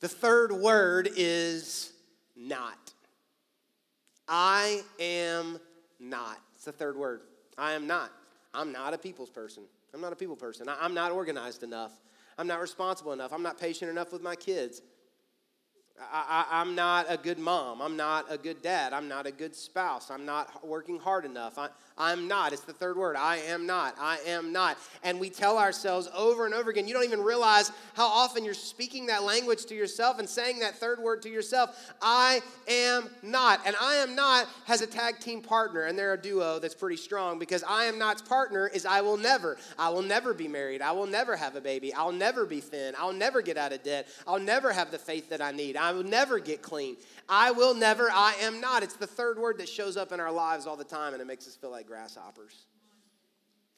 The 0.00 0.08
third 0.08 0.52
word 0.52 1.08
is 1.16 1.92
not. 2.36 2.83
I 4.28 4.82
am 4.98 5.58
not. 6.00 6.40
It's 6.54 6.64
the 6.64 6.72
third 6.72 6.96
word. 6.96 7.22
I 7.58 7.72
am 7.72 7.86
not. 7.86 8.10
I'm 8.52 8.72
not 8.72 8.94
a 8.94 8.98
people's 8.98 9.30
person. 9.30 9.64
I'm 9.92 10.00
not 10.00 10.12
a 10.12 10.16
people 10.16 10.36
person. 10.36 10.68
I- 10.68 10.78
I'm 10.80 10.94
not 10.94 11.12
organized 11.12 11.62
enough. 11.62 11.92
I'm 12.38 12.46
not 12.46 12.60
responsible 12.60 13.12
enough. 13.12 13.32
I'm 13.32 13.42
not 13.42 13.58
patient 13.58 13.90
enough 13.90 14.12
with 14.12 14.22
my 14.22 14.34
kids. 14.34 14.82
I, 16.00 16.46
I, 16.50 16.60
I'm 16.60 16.74
not 16.74 17.06
a 17.08 17.16
good 17.16 17.38
mom. 17.38 17.80
I'm 17.80 17.96
not 17.96 18.26
a 18.28 18.36
good 18.36 18.60
dad. 18.62 18.92
I'm 18.92 19.06
not 19.06 19.26
a 19.26 19.30
good 19.30 19.54
spouse. 19.54 20.10
I'm 20.10 20.26
not 20.26 20.66
working 20.66 20.98
hard 20.98 21.24
enough. 21.24 21.58
I'm 21.96 22.26
not. 22.26 22.52
It's 22.52 22.62
the 22.62 22.72
third 22.72 22.96
word. 22.96 23.14
I 23.14 23.36
am 23.36 23.66
not. 23.66 23.94
I 24.00 24.18
am 24.26 24.52
not. 24.52 24.78
And 25.04 25.20
we 25.20 25.30
tell 25.30 25.58
ourselves 25.58 26.08
over 26.12 26.44
and 26.44 26.52
over 26.52 26.70
again, 26.70 26.88
you 26.88 26.94
don't 26.94 27.04
even 27.04 27.22
realize 27.22 27.70
how 27.94 28.06
often 28.06 28.44
you're 28.44 28.52
speaking 28.52 29.06
that 29.06 29.22
language 29.22 29.66
to 29.66 29.76
yourself 29.76 30.18
and 30.18 30.28
saying 30.28 30.58
that 30.58 30.74
third 30.74 30.98
word 30.98 31.22
to 31.22 31.28
yourself. 31.28 31.94
I 32.02 32.40
am 32.66 33.08
not. 33.22 33.60
And 33.64 33.76
I 33.80 33.94
am 33.96 34.16
not 34.16 34.48
has 34.64 34.80
a 34.80 34.88
tag 34.88 35.20
team 35.20 35.40
partner, 35.40 35.82
and 35.82 35.96
they're 35.96 36.14
a 36.14 36.20
duo 36.20 36.58
that's 36.58 36.74
pretty 36.74 36.96
strong 36.96 37.38
because 37.38 37.62
I 37.62 37.84
am 37.84 37.96
not's 37.96 38.22
partner 38.22 38.66
is 38.66 38.84
I 38.84 39.00
will 39.00 39.16
never. 39.16 39.56
I 39.78 39.88
will 39.90 40.02
never 40.02 40.34
be 40.34 40.48
married. 40.48 40.82
I 40.82 40.90
will 40.90 41.06
never 41.06 41.36
have 41.36 41.54
a 41.54 41.60
baby. 41.60 41.94
I'll 41.94 42.12
never 42.12 42.44
be 42.44 42.60
thin. 42.60 42.94
I'll 42.98 43.12
never 43.12 43.40
get 43.40 43.56
out 43.56 43.72
of 43.72 43.84
debt. 43.84 44.08
I'll 44.26 44.40
never 44.40 44.72
have 44.72 44.90
the 44.90 44.98
faith 44.98 45.28
that 45.30 45.40
I 45.40 45.52
need. 45.52 45.76
I 45.76 45.92
will 45.92 46.02
never 46.02 46.40
get 46.40 46.60
clean. 46.60 46.96
I 47.28 47.50
will 47.52 47.74
never, 47.74 48.10
I 48.10 48.34
am 48.40 48.60
not. 48.60 48.82
It's 48.82 48.96
the 48.96 49.06
third 49.06 49.38
word 49.38 49.58
that 49.58 49.68
shows 49.68 49.96
up 49.96 50.12
in 50.12 50.20
our 50.20 50.32
lives 50.32 50.66
all 50.66 50.76
the 50.76 50.84
time, 50.84 51.12
and 51.12 51.22
it 51.22 51.26
makes 51.26 51.46
us 51.46 51.56
feel 51.56 51.70
like 51.70 51.86
grasshoppers. 51.86 52.66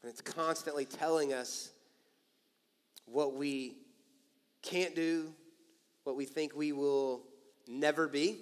And 0.02 0.10
it's 0.10 0.20
constantly 0.20 0.84
telling 0.84 1.32
us 1.32 1.70
what 3.06 3.34
we 3.34 3.76
can't 4.62 4.94
do, 4.94 5.32
what 6.04 6.16
we 6.16 6.24
think 6.24 6.54
we 6.54 6.72
will 6.72 7.22
never 7.68 8.08
be. 8.08 8.38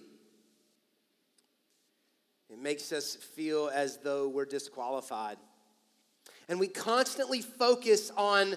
It 2.50 2.58
makes 2.58 2.92
us 2.92 3.14
feel 3.14 3.70
as 3.72 3.98
though 3.98 4.28
we're 4.28 4.44
disqualified. 4.44 5.36
And 6.48 6.60
we 6.60 6.68
constantly 6.68 7.40
focus 7.40 8.10
on 8.16 8.56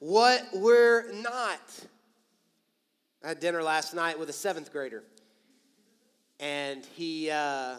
what 0.00 0.44
we're 0.52 1.12
not. 1.12 1.60
I 3.24 3.28
had 3.28 3.40
dinner 3.40 3.62
last 3.62 3.94
night 3.94 4.18
with 4.18 4.28
a 4.28 4.32
seventh 4.32 4.72
grader. 4.72 5.02
And 6.40 6.86
he, 6.94 7.30
uh, 7.30 7.76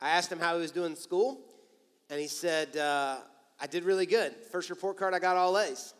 I 0.00 0.10
asked 0.10 0.30
him 0.30 0.38
how 0.38 0.54
he 0.54 0.60
was 0.60 0.70
doing 0.70 0.92
in 0.92 0.96
school. 0.96 1.40
And 2.08 2.20
he 2.20 2.26
said, 2.26 2.76
uh, 2.76 3.18
I 3.60 3.66
did 3.66 3.84
really 3.84 4.06
good. 4.06 4.34
First 4.50 4.70
report 4.70 4.96
card, 4.96 5.14
I 5.14 5.18
got 5.18 5.36
all 5.36 5.58
A's. 5.58 5.94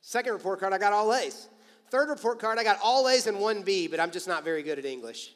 Second 0.00 0.32
report 0.32 0.60
card, 0.60 0.72
I 0.72 0.78
got 0.78 0.92
all 0.92 1.12
A's. 1.14 1.48
Third 1.90 2.08
report 2.08 2.38
card, 2.38 2.58
I 2.58 2.64
got 2.64 2.78
all 2.82 3.08
A's 3.08 3.26
and 3.26 3.40
one 3.40 3.62
B, 3.62 3.88
but 3.88 3.98
I'm 4.00 4.10
just 4.10 4.28
not 4.28 4.44
very 4.44 4.62
good 4.62 4.78
at 4.78 4.84
English. 4.84 5.34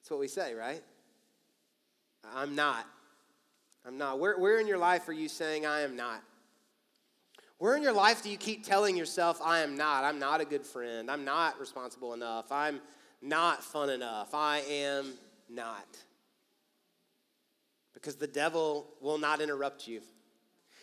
That's 0.00 0.10
what 0.10 0.20
we 0.20 0.28
say, 0.28 0.54
right? 0.54 0.82
I'm 2.34 2.54
not. 2.54 2.86
I'm 3.86 3.96
not. 3.96 4.18
Where, 4.18 4.38
where 4.38 4.58
in 4.58 4.66
your 4.66 4.78
life 4.78 5.08
are 5.08 5.12
you 5.12 5.28
saying, 5.28 5.66
I 5.66 5.80
am 5.80 5.96
not? 5.96 6.22
Where 7.58 7.76
in 7.76 7.82
your 7.82 7.92
life 7.92 8.22
do 8.22 8.30
you 8.30 8.36
keep 8.36 8.66
telling 8.66 8.96
yourself, 8.96 9.40
I 9.42 9.60
am 9.60 9.76
not? 9.76 10.04
I'm 10.04 10.18
not 10.18 10.40
a 10.40 10.44
good 10.44 10.66
friend. 10.66 11.10
I'm 11.10 11.24
not 11.24 11.58
responsible 11.58 12.12
enough. 12.12 12.50
I'm 12.50 12.80
not 13.24 13.64
fun 13.64 13.90
enough. 13.90 14.34
I 14.34 14.58
am 14.68 15.14
not. 15.48 15.86
Because 17.94 18.16
the 18.16 18.26
devil 18.26 18.86
will 19.00 19.18
not 19.18 19.40
interrupt 19.40 19.88
you. 19.88 20.02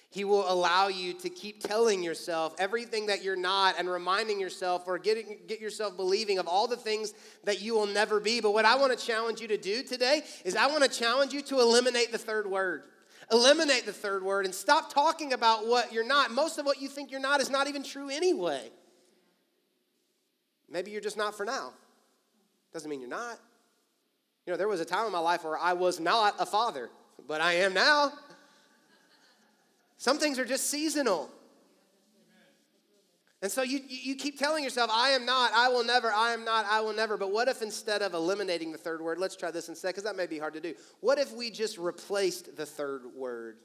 He 0.09 0.25
will 0.25 0.51
allow 0.51 0.89
you 0.89 1.13
to 1.13 1.29
keep 1.29 1.63
telling 1.63 2.03
yourself 2.03 2.53
everything 2.59 3.05
that 3.05 3.23
you're 3.23 3.37
not 3.37 3.75
and 3.77 3.89
reminding 3.89 4.41
yourself 4.41 4.83
or 4.85 4.97
getting, 4.97 5.37
get 5.47 5.61
yourself 5.61 5.95
believing 5.95 6.37
of 6.37 6.49
all 6.49 6.67
the 6.67 6.75
things 6.75 7.13
that 7.45 7.61
you 7.61 7.75
will 7.75 7.85
never 7.85 8.19
be. 8.19 8.41
But 8.41 8.51
what 8.51 8.65
I 8.65 8.75
want 8.75 8.97
to 8.97 9.05
challenge 9.05 9.39
you 9.39 9.47
to 9.47 9.57
do 9.57 9.83
today 9.83 10.23
is 10.43 10.57
I 10.57 10.67
want 10.67 10.83
to 10.83 10.89
challenge 10.89 11.31
you 11.31 11.41
to 11.43 11.61
eliminate 11.61 12.11
the 12.11 12.17
third 12.17 12.45
word. 12.45 12.83
Eliminate 13.31 13.85
the 13.85 13.93
third 13.93 14.21
word 14.23 14.43
and 14.43 14.53
stop 14.53 14.93
talking 14.93 15.31
about 15.31 15.65
what 15.65 15.93
you're 15.93 16.05
not. 16.05 16.31
Most 16.31 16.57
of 16.57 16.65
what 16.65 16.81
you 16.81 16.89
think 16.89 17.09
you're 17.09 17.21
not 17.21 17.39
is 17.39 17.49
not 17.49 17.69
even 17.69 17.81
true 17.81 18.09
anyway. 18.09 18.69
Maybe 20.69 20.91
you're 20.91 20.99
just 20.99 21.17
not 21.17 21.37
for 21.37 21.45
now. 21.45 21.71
Doesn't 22.73 22.89
mean 22.89 23.01
you're 23.01 23.09
not. 23.09 23.39
You 24.45 24.53
know, 24.53 24.57
there 24.57 24.67
was 24.67 24.79
a 24.79 24.85
time 24.85 25.05
in 25.05 25.11
my 25.11 25.19
life 25.19 25.43
where 25.43 25.57
I 25.57 25.73
was 25.73 25.99
not 25.99 26.35
a 26.39 26.45
father, 26.45 26.89
but 27.27 27.41
I 27.41 27.53
am 27.53 27.73
now. 27.73 28.11
Some 29.97 30.17
things 30.17 30.39
are 30.39 30.45
just 30.45 30.69
seasonal. 30.69 31.29
And 33.43 33.51
so 33.51 33.63
you, 33.63 33.79
you 33.87 34.15
keep 34.15 34.37
telling 34.37 34.63
yourself, 34.63 34.91
I 34.93 35.09
am 35.09 35.25
not, 35.25 35.51
I 35.53 35.69
will 35.69 35.83
never, 35.83 36.11
I 36.11 36.31
am 36.31 36.45
not, 36.45 36.65
I 36.69 36.81
will 36.81 36.93
never. 36.93 37.17
But 37.17 37.31
what 37.31 37.47
if 37.47 37.61
instead 37.61 38.01
of 38.01 38.13
eliminating 38.13 38.71
the 38.71 38.77
third 38.77 39.01
word, 39.01 39.17
let's 39.17 39.35
try 39.35 39.49
this 39.49 39.67
instead, 39.67 39.89
because 39.89 40.03
that 40.03 40.15
may 40.15 40.27
be 40.27 40.37
hard 40.37 40.53
to 40.53 40.59
do. 40.59 40.75
What 40.99 41.17
if 41.17 41.33
we 41.33 41.49
just 41.49 41.77
replaced 41.77 42.55
the 42.55 42.65
third 42.65 43.01
word? 43.15 43.57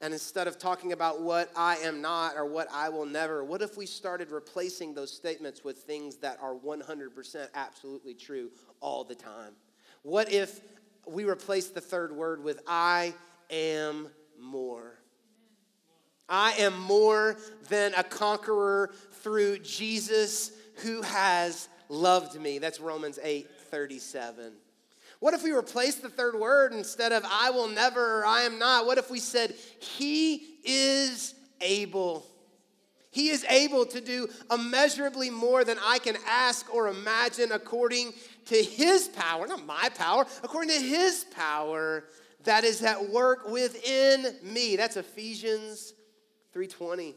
And 0.00 0.12
instead 0.12 0.46
of 0.46 0.58
talking 0.58 0.92
about 0.92 1.22
what 1.22 1.50
I 1.56 1.76
am 1.78 2.00
not 2.00 2.36
or 2.36 2.46
what 2.46 2.68
I 2.72 2.88
will 2.88 3.06
never, 3.06 3.42
what 3.42 3.62
if 3.62 3.76
we 3.76 3.84
started 3.84 4.30
replacing 4.30 4.94
those 4.94 5.12
statements 5.12 5.64
with 5.64 5.78
things 5.78 6.16
that 6.18 6.38
are 6.40 6.54
100% 6.54 7.48
absolutely 7.54 8.14
true 8.14 8.50
all 8.80 9.02
the 9.02 9.16
time? 9.16 9.54
What 10.02 10.32
if 10.32 10.60
we 11.06 11.24
replace 11.24 11.68
the 11.68 11.80
third 11.80 12.12
word 12.12 12.44
with 12.44 12.60
I 12.66 13.12
am 13.50 14.08
more? 14.40 15.00
I 16.28 16.52
am 16.52 16.78
more 16.78 17.36
than 17.68 17.92
a 17.94 18.04
conqueror 18.04 18.90
through 19.22 19.60
Jesus 19.60 20.52
who 20.76 21.02
has 21.02 21.68
loved 21.88 22.40
me. 22.40 22.58
That's 22.58 22.80
Romans 22.80 23.18
8 23.22 23.48
37. 23.70 24.52
What 25.20 25.34
if 25.34 25.42
we 25.42 25.50
replaced 25.50 26.02
the 26.02 26.08
third 26.08 26.36
word 26.36 26.72
instead 26.72 27.12
of 27.12 27.24
I 27.28 27.50
will 27.50 27.68
never 27.68 28.20
or 28.20 28.26
I 28.26 28.42
am 28.42 28.58
not? 28.58 28.86
What 28.86 28.98
if 28.98 29.10
we 29.10 29.18
said, 29.18 29.54
He 29.80 30.58
is 30.64 31.34
able? 31.60 32.26
He 33.10 33.30
is 33.30 33.44
able 33.48 33.84
to 33.86 34.00
do 34.00 34.28
immeasurably 34.50 35.30
more 35.30 35.64
than 35.64 35.78
I 35.84 35.98
can 35.98 36.16
ask 36.28 36.72
or 36.72 36.88
imagine 36.88 37.50
according 37.52 38.12
to 38.46 38.62
His 38.62 39.08
power, 39.08 39.46
not 39.46 39.66
my 39.66 39.88
power, 39.96 40.24
according 40.44 40.70
to 40.70 40.80
His 40.80 41.24
power 41.34 42.04
that 42.44 42.62
is 42.64 42.82
at 42.82 43.10
work 43.10 43.48
within 43.48 44.36
me. 44.42 44.76
That's 44.76 44.96
Ephesians 44.96 45.94
320. 46.52 47.16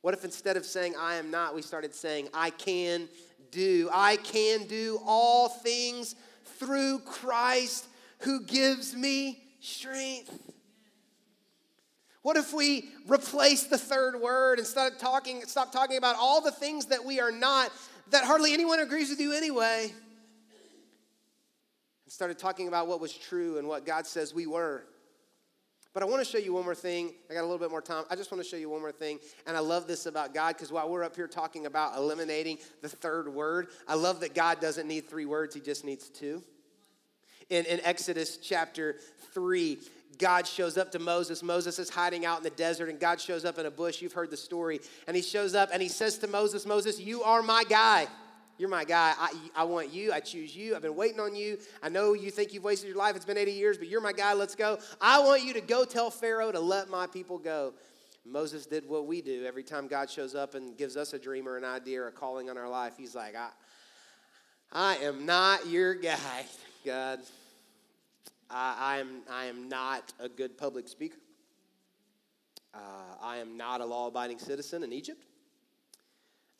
What 0.00 0.14
if 0.14 0.24
instead 0.24 0.56
of 0.56 0.64
saying 0.64 0.94
I 0.98 1.16
am 1.16 1.30
not, 1.30 1.54
we 1.54 1.62
started 1.62 1.94
saying 1.94 2.28
I 2.34 2.50
can 2.50 3.08
do? 3.50 3.88
I 3.92 4.16
can 4.16 4.66
do 4.66 4.98
all 5.06 5.48
things 5.48 6.16
through 6.60 7.00
Christ 7.00 7.88
who 8.20 8.42
gives 8.42 8.94
me 8.94 9.42
strength. 9.60 10.38
What 12.22 12.36
if 12.36 12.52
we 12.52 12.90
replace 13.08 13.64
the 13.64 13.78
third 13.78 14.20
word 14.20 14.58
and 14.58 14.66
start 14.66 14.98
talking, 14.98 15.42
stop 15.46 15.72
talking 15.72 15.96
about 15.96 16.16
all 16.16 16.42
the 16.42 16.50
things 16.50 16.86
that 16.86 17.02
we 17.02 17.18
are 17.18 17.32
not, 17.32 17.72
that 18.10 18.24
hardly 18.24 18.52
anyone 18.52 18.78
agrees 18.78 19.08
with 19.08 19.20
you 19.20 19.32
anyway, 19.32 19.90
and 22.04 22.12
started 22.12 22.38
talking 22.38 22.68
about 22.68 22.88
what 22.88 23.00
was 23.00 23.12
true 23.14 23.56
and 23.56 23.66
what 23.66 23.86
God 23.86 24.06
says 24.06 24.34
we 24.34 24.46
were? 24.46 24.84
But 25.92 26.04
I 26.04 26.06
want 26.06 26.24
to 26.24 26.30
show 26.30 26.38
you 26.38 26.52
one 26.52 26.64
more 26.64 26.74
thing. 26.74 27.14
I 27.28 27.34
got 27.34 27.40
a 27.40 27.42
little 27.42 27.58
bit 27.58 27.70
more 27.70 27.82
time. 27.82 28.04
I 28.10 28.16
just 28.16 28.30
want 28.30 28.42
to 28.42 28.48
show 28.48 28.56
you 28.56 28.70
one 28.70 28.80
more 28.80 28.92
thing. 28.92 29.18
And 29.46 29.56
I 29.56 29.60
love 29.60 29.88
this 29.88 30.06
about 30.06 30.32
God 30.32 30.54
because 30.54 30.70
while 30.70 30.88
we're 30.88 31.02
up 31.02 31.16
here 31.16 31.26
talking 31.26 31.66
about 31.66 31.96
eliminating 31.96 32.58
the 32.80 32.88
third 32.88 33.28
word, 33.28 33.68
I 33.88 33.94
love 33.94 34.20
that 34.20 34.34
God 34.34 34.60
doesn't 34.60 34.86
need 34.86 35.08
three 35.08 35.26
words, 35.26 35.54
He 35.54 35.60
just 35.60 35.84
needs 35.84 36.08
two. 36.08 36.42
In, 37.48 37.64
in 37.64 37.80
Exodus 37.82 38.36
chapter 38.36 38.98
3, 39.32 39.78
God 40.18 40.46
shows 40.46 40.78
up 40.78 40.92
to 40.92 41.00
Moses. 41.00 41.42
Moses 41.42 41.80
is 41.80 41.90
hiding 41.90 42.24
out 42.24 42.38
in 42.38 42.44
the 42.44 42.50
desert, 42.50 42.88
and 42.88 43.00
God 43.00 43.20
shows 43.20 43.44
up 43.44 43.58
in 43.58 43.66
a 43.66 43.70
bush. 43.70 44.00
You've 44.00 44.12
heard 44.12 44.30
the 44.30 44.36
story. 44.36 44.80
And 45.08 45.16
he 45.16 45.22
shows 45.22 45.56
up 45.56 45.70
and 45.72 45.82
he 45.82 45.88
says 45.88 46.18
to 46.18 46.28
Moses, 46.28 46.64
Moses, 46.64 47.00
you 47.00 47.22
are 47.22 47.42
my 47.42 47.64
guy. 47.68 48.06
You're 48.60 48.68
my 48.68 48.84
guy. 48.84 49.14
I, 49.18 49.32
I 49.56 49.64
want 49.64 49.90
you. 49.90 50.12
I 50.12 50.20
choose 50.20 50.54
you. 50.54 50.76
I've 50.76 50.82
been 50.82 50.94
waiting 50.94 51.18
on 51.18 51.34
you. 51.34 51.56
I 51.82 51.88
know 51.88 52.12
you 52.12 52.30
think 52.30 52.52
you've 52.52 52.62
wasted 52.62 52.90
your 52.90 52.98
life. 52.98 53.16
It's 53.16 53.24
been 53.24 53.38
80 53.38 53.52
years, 53.52 53.78
but 53.78 53.88
you're 53.88 54.02
my 54.02 54.12
guy. 54.12 54.34
Let's 54.34 54.54
go. 54.54 54.78
I 55.00 55.18
want 55.20 55.42
you 55.42 55.54
to 55.54 55.62
go 55.62 55.86
tell 55.86 56.10
Pharaoh 56.10 56.52
to 56.52 56.60
let 56.60 56.90
my 56.90 57.06
people 57.06 57.38
go. 57.38 57.72
Moses 58.22 58.66
did 58.66 58.86
what 58.86 59.06
we 59.06 59.22
do 59.22 59.46
every 59.46 59.62
time 59.62 59.88
God 59.88 60.10
shows 60.10 60.34
up 60.34 60.54
and 60.54 60.76
gives 60.76 60.98
us 60.98 61.14
a 61.14 61.18
dream 61.18 61.48
or 61.48 61.56
an 61.56 61.64
idea 61.64 62.02
or 62.02 62.08
a 62.08 62.12
calling 62.12 62.50
on 62.50 62.58
our 62.58 62.68
life. 62.68 62.92
He's 62.98 63.14
like, 63.14 63.34
I, 63.34 63.48
I 64.70 64.96
am 64.96 65.24
not 65.24 65.66
your 65.66 65.94
guy, 65.94 66.44
God. 66.84 67.20
I, 68.50 68.76
I 68.78 68.98
am, 68.98 69.22
I 69.30 69.44
am 69.46 69.70
not 69.70 70.12
a 70.20 70.28
good 70.28 70.58
public 70.58 70.86
speaker. 70.86 71.16
Uh, 72.74 72.78
I 73.22 73.38
am 73.38 73.56
not 73.56 73.80
a 73.80 73.86
law 73.86 74.08
abiding 74.08 74.38
citizen 74.38 74.82
in 74.82 74.92
Egypt. 74.92 75.24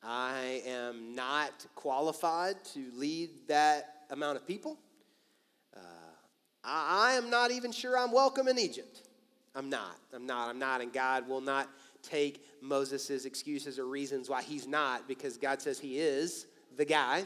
I 0.03 0.63
am 0.67 1.15
not 1.15 1.67
qualified 1.75 2.57
to 2.75 2.91
lead 2.95 3.31
that 3.49 4.05
amount 4.11 4.37
of 4.37 4.47
people. 4.47 4.79
Uh, 5.77 5.81
I, 6.65 7.11
I 7.11 7.17
am 7.17 7.29
not 7.29 7.51
even 7.51 7.71
sure 7.71 7.99
I'm 7.99 8.13
welcome 8.13 8.49
in 8.49 8.59
Egypt. 8.59 9.03
I'm 9.55 9.69
not. 9.69 9.99
I'm 10.15 10.27
not. 10.27 10.49
I'm 10.49 10.59
not. 10.59 10.81
And 10.81 10.93
God 10.93 11.29
will 11.29 11.41
not 11.41 11.69
take 12.03 12.45
Moses' 12.63 13.25
excuses 13.25 13.79
or 13.79 13.87
reasons 13.87 14.31
why 14.31 14.43
he's 14.43 14.67
not 14.67 15.07
because 15.07 15.37
God 15.37 15.61
says 15.61 15.79
he 15.79 15.99
is 15.99 16.47
the 16.77 16.85
guy. 16.85 17.25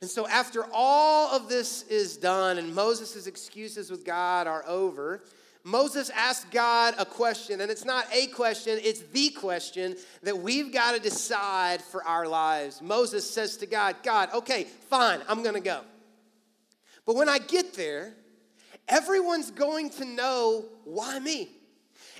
And 0.00 0.08
so, 0.08 0.26
after 0.26 0.64
all 0.72 1.36
of 1.36 1.48
this 1.48 1.82
is 1.82 2.16
done 2.16 2.56
and 2.56 2.74
Moses' 2.74 3.26
excuses 3.26 3.90
with 3.90 4.04
God 4.04 4.46
are 4.46 4.64
over, 4.66 5.24
Moses 5.64 6.10
asked 6.10 6.50
God 6.50 6.94
a 6.98 7.04
question, 7.04 7.60
and 7.60 7.70
it's 7.70 7.84
not 7.84 8.06
a 8.12 8.28
question, 8.28 8.78
it's 8.82 9.02
the 9.12 9.30
question 9.30 9.96
that 10.22 10.38
we've 10.38 10.72
got 10.72 10.94
to 10.94 11.00
decide 11.00 11.82
for 11.82 12.02
our 12.04 12.26
lives. 12.26 12.80
Moses 12.80 13.28
says 13.28 13.56
to 13.58 13.66
God, 13.66 13.96
God, 14.02 14.30
okay, 14.34 14.64
fine, 14.88 15.20
I'm 15.28 15.42
going 15.42 15.54
to 15.54 15.60
go. 15.60 15.82
But 17.06 17.16
when 17.16 17.28
I 17.28 17.38
get 17.38 17.74
there, 17.74 18.14
everyone's 18.88 19.50
going 19.50 19.90
to 19.90 20.04
know 20.04 20.64
why 20.84 21.18
me. 21.18 21.50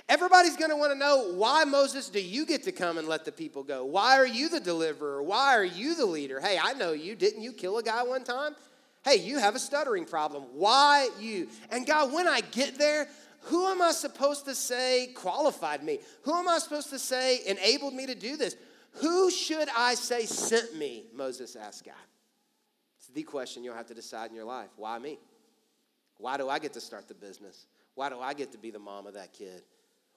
Everybody's 0.09 0.57
going 0.57 0.71
to 0.71 0.75
want 0.75 0.91
to 0.91 0.97
know 0.97 1.31
why, 1.35 1.63
Moses, 1.63 2.09
do 2.09 2.21
you 2.21 2.45
get 2.45 2.63
to 2.63 2.71
come 2.71 2.97
and 2.97 3.07
let 3.07 3.23
the 3.23 3.31
people 3.31 3.63
go? 3.63 3.85
Why 3.85 4.17
are 4.17 4.25
you 4.25 4.49
the 4.49 4.59
deliverer? 4.59 5.23
Why 5.23 5.55
are 5.55 5.63
you 5.63 5.95
the 5.95 6.05
leader? 6.05 6.39
Hey, 6.39 6.59
I 6.61 6.73
know 6.73 6.91
you. 6.91 7.15
Didn't 7.15 7.41
you 7.41 7.53
kill 7.53 7.77
a 7.77 7.83
guy 7.83 8.03
one 8.03 8.23
time? 8.23 8.55
Hey, 9.03 9.15
you 9.15 9.39
have 9.39 9.55
a 9.55 9.59
stuttering 9.59 10.05
problem. 10.05 10.43
Why 10.53 11.09
you? 11.19 11.47
And 11.71 11.87
God, 11.87 12.11
when 12.13 12.27
I 12.27 12.41
get 12.41 12.77
there, 12.77 13.07
who 13.43 13.67
am 13.67 13.81
I 13.81 13.91
supposed 13.91 14.45
to 14.45 14.55
say 14.55 15.11
qualified 15.15 15.83
me? 15.83 15.99
Who 16.23 16.33
am 16.33 16.47
I 16.47 16.59
supposed 16.59 16.89
to 16.91 16.99
say 16.99 17.39
enabled 17.45 17.93
me 17.93 18.05
to 18.05 18.15
do 18.15 18.37
this? 18.37 18.55
Who 18.95 19.31
should 19.31 19.67
I 19.75 19.95
say 19.95 20.25
sent 20.25 20.75
me? 20.75 21.05
Moses 21.13 21.55
asked 21.55 21.85
God. 21.85 21.95
It's 22.97 23.07
the 23.07 23.23
question 23.23 23.63
you'll 23.63 23.75
have 23.75 23.87
to 23.87 23.93
decide 23.93 24.29
in 24.29 24.35
your 24.35 24.45
life. 24.45 24.69
Why 24.75 24.99
me? 24.99 25.17
Why 26.17 26.37
do 26.37 26.49
I 26.49 26.59
get 26.59 26.73
to 26.73 26.81
start 26.81 27.07
the 27.07 27.15
business? 27.15 27.65
Why 27.95 28.09
do 28.09 28.19
I 28.19 28.33
get 28.33 28.51
to 28.51 28.57
be 28.57 28.69
the 28.69 28.79
mom 28.79 29.07
of 29.07 29.15
that 29.15 29.33
kid? 29.33 29.63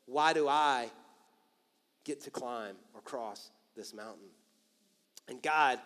Why 0.06 0.34
do 0.34 0.46
I 0.48 0.90
get 2.04 2.20
to 2.24 2.30
climb 2.30 2.76
or 2.94 3.00
cross 3.00 3.50
this 3.74 3.94
mountain? 3.94 4.28
And 5.28 5.42
God 5.42 5.80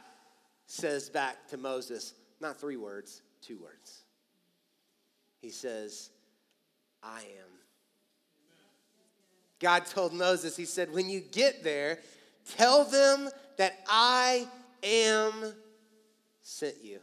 says 0.66 1.08
back 1.08 1.46
to 1.48 1.56
Moses, 1.56 2.14
not 2.40 2.60
three 2.60 2.76
words, 2.76 3.22
two 3.40 3.58
words. 3.58 4.02
He 5.40 5.50
says, 5.50 6.10
I 7.02 7.20
am. 7.20 7.48
God 9.60 9.86
told 9.86 10.12
Moses, 10.12 10.56
He 10.56 10.64
said, 10.64 10.92
when 10.92 11.08
you 11.08 11.20
get 11.20 11.64
there, 11.64 11.98
tell 12.56 12.84
them 12.84 13.28
that 13.56 13.78
I 13.88 14.46
am 14.82 15.54
sent 16.42 16.76
you. 16.82 17.00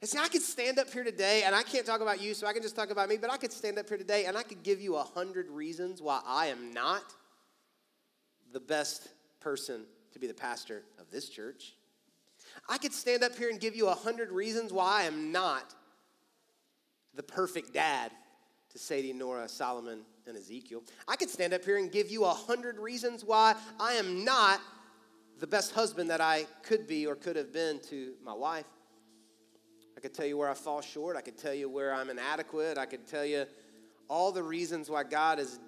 And 0.00 0.10
see, 0.10 0.18
I 0.18 0.28
could 0.28 0.42
stand 0.42 0.78
up 0.78 0.90
here 0.90 1.04
today, 1.04 1.44
and 1.46 1.54
I 1.54 1.62
can't 1.62 1.86
talk 1.86 2.00
about 2.00 2.20
you, 2.20 2.34
so 2.34 2.46
I 2.46 2.52
can 2.52 2.62
just 2.62 2.76
talk 2.76 2.90
about 2.90 3.08
me, 3.08 3.16
but 3.16 3.30
I 3.30 3.36
could 3.36 3.52
stand 3.52 3.78
up 3.78 3.88
here 3.88 3.96
today 3.96 4.26
and 4.26 4.36
I 4.36 4.42
could 4.42 4.62
give 4.62 4.80
you 4.80 4.96
a 4.96 5.02
hundred 5.02 5.48
reasons 5.48 6.02
why 6.02 6.20
I 6.26 6.46
am 6.46 6.74
not 6.74 7.02
the 8.52 8.60
best 8.60 9.08
person 9.40 9.86
to 10.12 10.18
be 10.18 10.26
the 10.26 10.34
pastor 10.34 10.82
of 10.98 11.10
this 11.10 11.28
church. 11.28 11.74
I 12.68 12.78
could 12.78 12.92
stand 12.92 13.24
up 13.24 13.36
here 13.36 13.48
and 13.48 13.58
give 13.58 13.74
you 13.74 13.88
a 13.88 13.94
hundred 13.94 14.30
reasons 14.30 14.72
why 14.72 15.00
I 15.00 15.04
am 15.04 15.32
not 15.32 15.74
the 17.14 17.22
perfect 17.22 17.72
dad 17.72 18.10
to 18.74 18.78
Sadie, 18.78 19.12
Nora, 19.12 19.48
Solomon, 19.48 20.00
and 20.26 20.36
Ezekiel. 20.36 20.82
I 21.06 21.16
could 21.16 21.30
stand 21.30 21.54
up 21.54 21.64
here 21.64 21.78
and 21.78 21.90
give 21.90 22.10
you 22.10 22.24
a 22.24 22.30
hundred 22.30 22.78
reasons 22.78 23.24
why 23.24 23.54
I 23.78 23.94
am 23.94 24.24
not 24.24 24.60
the 25.38 25.46
best 25.46 25.72
husband 25.72 26.10
that 26.10 26.20
I 26.20 26.46
could 26.62 26.86
be 26.86 27.06
or 27.06 27.14
could 27.14 27.36
have 27.36 27.52
been 27.52 27.78
to 27.90 28.14
my 28.24 28.32
wife. 28.32 28.66
I 29.96 30.00
could 30.00 30.12
tell 30.12 30.26
you 30.26 30.36
where 30.36 30.50
I 30.50 30.54
fall 30.54 30.80
short. 30.80 31.16
I 31.16 31.20
could 31.20 31.38
tell 31.38 31.54
you 31.54 31.68
where 31.68 31.94
I'm 31.94 32.10
inadequate. 32.10 32.76
I 32.76 32.86
could 32.86 33.06
tell 33.06 33.24
you 33.24 33.46
all 34.08 34.32
the 34.32 34.42
reasons 34.42 34.90
why 34.90 35.04
God 35.04 35.38
is 35.38 35.60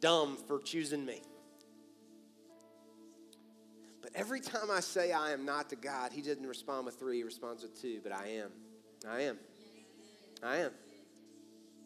dumb 0.00 0.36
for 0.48 0.58
choosing 0.58 1.04
me. 1.04 1.22
But 4.02 4.10
every 4.14 4.40
time 4.40 4.70
I 4.72 4.80
say 4.80 5.12
I 5.12 5.32
am 5.32 5.44
not 5.44 5.70
to 5.70 5.76
God, 5.76 6.10
He 6.12 6.20
doesn't 6.20 6.46
respond 6.46 6.86
with 6.86 6.96
three, 6.98 7.18
He 7.18 7.22
responds 7.22 7.62
with 7.62 7.80
two. 7.80 8.00
But 8.02 8.12
I 8.12 8.26
am. 8.28 8.50
I 9.08 9.22
am. 9.22 9.38
I 10.42 10.56
am. 10.56 10.70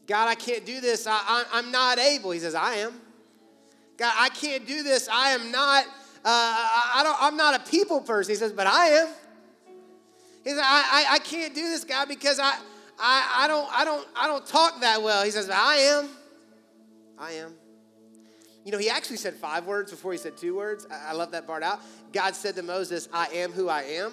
God, 0.06 0.28
I 0.28 0.34
can't 0.34 0.66
do 0.66 0.80
this. 0.80 1.06
I, 1.06 1.44
am 1.52 1.70
not 1.70 1.98
able. 1.98 2.30
He 2.30 2.40
says, 2.40 2.54
I 2.54 2.74
am. 2.76 2.92
God, 3.96 4.12
I 4.18 4.28
can't 4.28 4.66
do 4.66 4.82
this. 4.82 5.08
I 5.08 5.30
am 5.30 5.50
not. 5.50 5.84
Uh, 5.86 5.90
I 6.24 7.00
don't. 7.02 7.16
I'm 7.20 7.36
not 7.36 7.54
a 7.54 7.70
people 7.70 8.00
person. 8.00 8.32
He 8.32 8.36
says, 8.36 8.52
but 8.52 8.66
I 8.66 8.86
am. 8.88 9.08
He 10.42 10.50
says, 10.50 10.58
I, 10.62 11.06
I, 11.10 11.14
I 11.14 11.18
can't 11.20 11.54
do 11.54 11.62
this, 11.62 11.84
God, 11.84 12.08
because 12.08 12.38
I, 12.38 12.54
I, 12.98 13.44
I 13.44 13.48
don't, 13.48 13.68
I 13.72 13.84
don't, 13.84 14.06
I 14.14 14.26
don't 14.26 14.46
talk 14.46 14.80
that 14.80 15.02
well. 15.02 15.24
He 15.24 15.30
says, 15.30 15.48
I 15.50 15.76
am. 15.76 16.08
I 17.18 17.32
am. 17.32 17.54
You 18.64 18.72
know, 18.72 18.78
he 18.78 18.90
actually 18.90 19.16
said 19.16 19.34
five 19.34 19.66
words 19.66 19.90
before 19.90 20.12
he 20.12 20.18
said 20.18 20.36
two 20.36 20.56
words. 20.56 20.86
I, 20.90 21.10
I 21.10 21.12
love 21.12 21.30
that 21.32 21.46
part 21.46 21.62
out. 21.62 21.80
God 22.12 22.34
said 22.34 22.56
to 22.56 22.62
Moses, 22.62 23.08
I 23.12 23.26
am 23.28 23.52
who 23.52 23.68
I 23.68 23.82
am, 23.82 24.12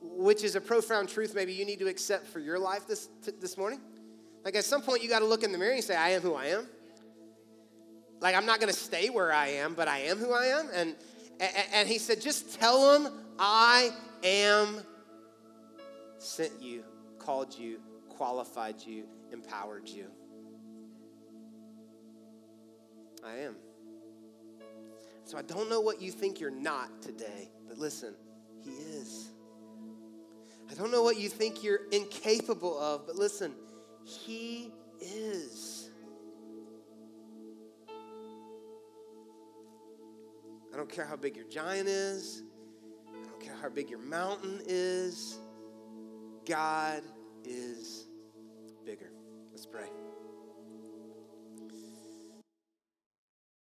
which 0.00 0.44
is 0.44 0.54
a 0.54 0.60
profound 0.60 1.08
truth 1.08 1.34
maybe 1.34 1.52
you 1.52 1.64
need 1.64 1.80
to 1.80 1.88
accept 1.88 2.26
for 2.26 2.38
your 2.38 2.58
life 2.58 2.86
this, 2.86 3.08
t- 3.24 3.32
this 3.40 3.56
morning. 3.56 3.80
Like 4.44 4.56
at 4.56 4.64
some 4.64 4.82
point, 4.82 5.02
you 5.02 5.08
got 5.08 5.20
to 5.20 5.26
look 5.26 5.42
in 5.42 5.52
the 5.52 5.58
mirror 5.58 5.72
and 5.72 5.84
say, 5.84 5.96
I 5.96 6.10
am 6.10 6.22
who 6.22 6.34
I 6.34 6.46
am. 6.46 6.66
Like, 8.20 8.34
I'm 8.34 8.46
not 8.46 8.60
going 8.60 8.72
to 8.72 8.78
stay 8.78 9.08
where 9.08 9.32
I 9.32 9.48
am, 9.48 9.74
but 9.74 9.88
I 9.88 10.00
am 10.00 10.18
who 10.18 10.32
I 10.32 10.46
am. 10.46 10.68
And, 10.74 10.94
and, 11.40 11.52
and 11.72 11.88
he 11.88 11.98
said, 11.98 12.20
just 12.20 12.60
tell 12.60 12.92
them 12.92 13.12
I 13.38 13.90
am 14.22 14.82
sent 16.18 16.52
you, 16.60 16.84
called 17.18 17.56
you, 17.56 17.80
qualified 18.10 18.76
you, 18.84 19.04
empowered 19.32 19.88
you. 19.88 20.06
I 23.26 23.38
am. 23.38 23.56
So 25.24 25.38
I 25.38 25.42
don't 25.42 25.70
know 25.70 25.80
what 25.80 26.02
you 26.02 26.10
think 26.10 26.40
you're 26.40 26.50
not 26.50 27.02
today, 27.02 27.50
but 27.68 27.78
listen, 27.78 28.14
He 28.62 28.70
is. 28.70 29.30
I 30.70 30.74
don't 30.74 30.90
know 30.90 31.02
what 31.02 31.18
you 31.18 31.28
think 31.28 31.62
you're 31.62 31.80
incapable 31.90 32.78
of, 32.78 33.06
but 33.06 33.16
listen, 33.16 33.54
He 34.10 34.72
is. 35.00 35.90
I 40.72 40.76
don't 40.76 40.90
care 40.90 41.04
how 41.04 41.16
big 41.16 41.36
your 41.36 41.44
giant 41.46 41.88
is. 41.88 42.42
I 43.08 43.28
don't 43.28 43.40
care 43.40 43.54
how 43.60 43.68
big 43.68 43.88
your 43.88 44.00
mountain 44.00 44.60
is. 44.66 45.38
God 46.44 47.02
is 47.44 48.08
bigger. 48.84 49.12
Let's 49.52 49.66
pray. 49.66 49.88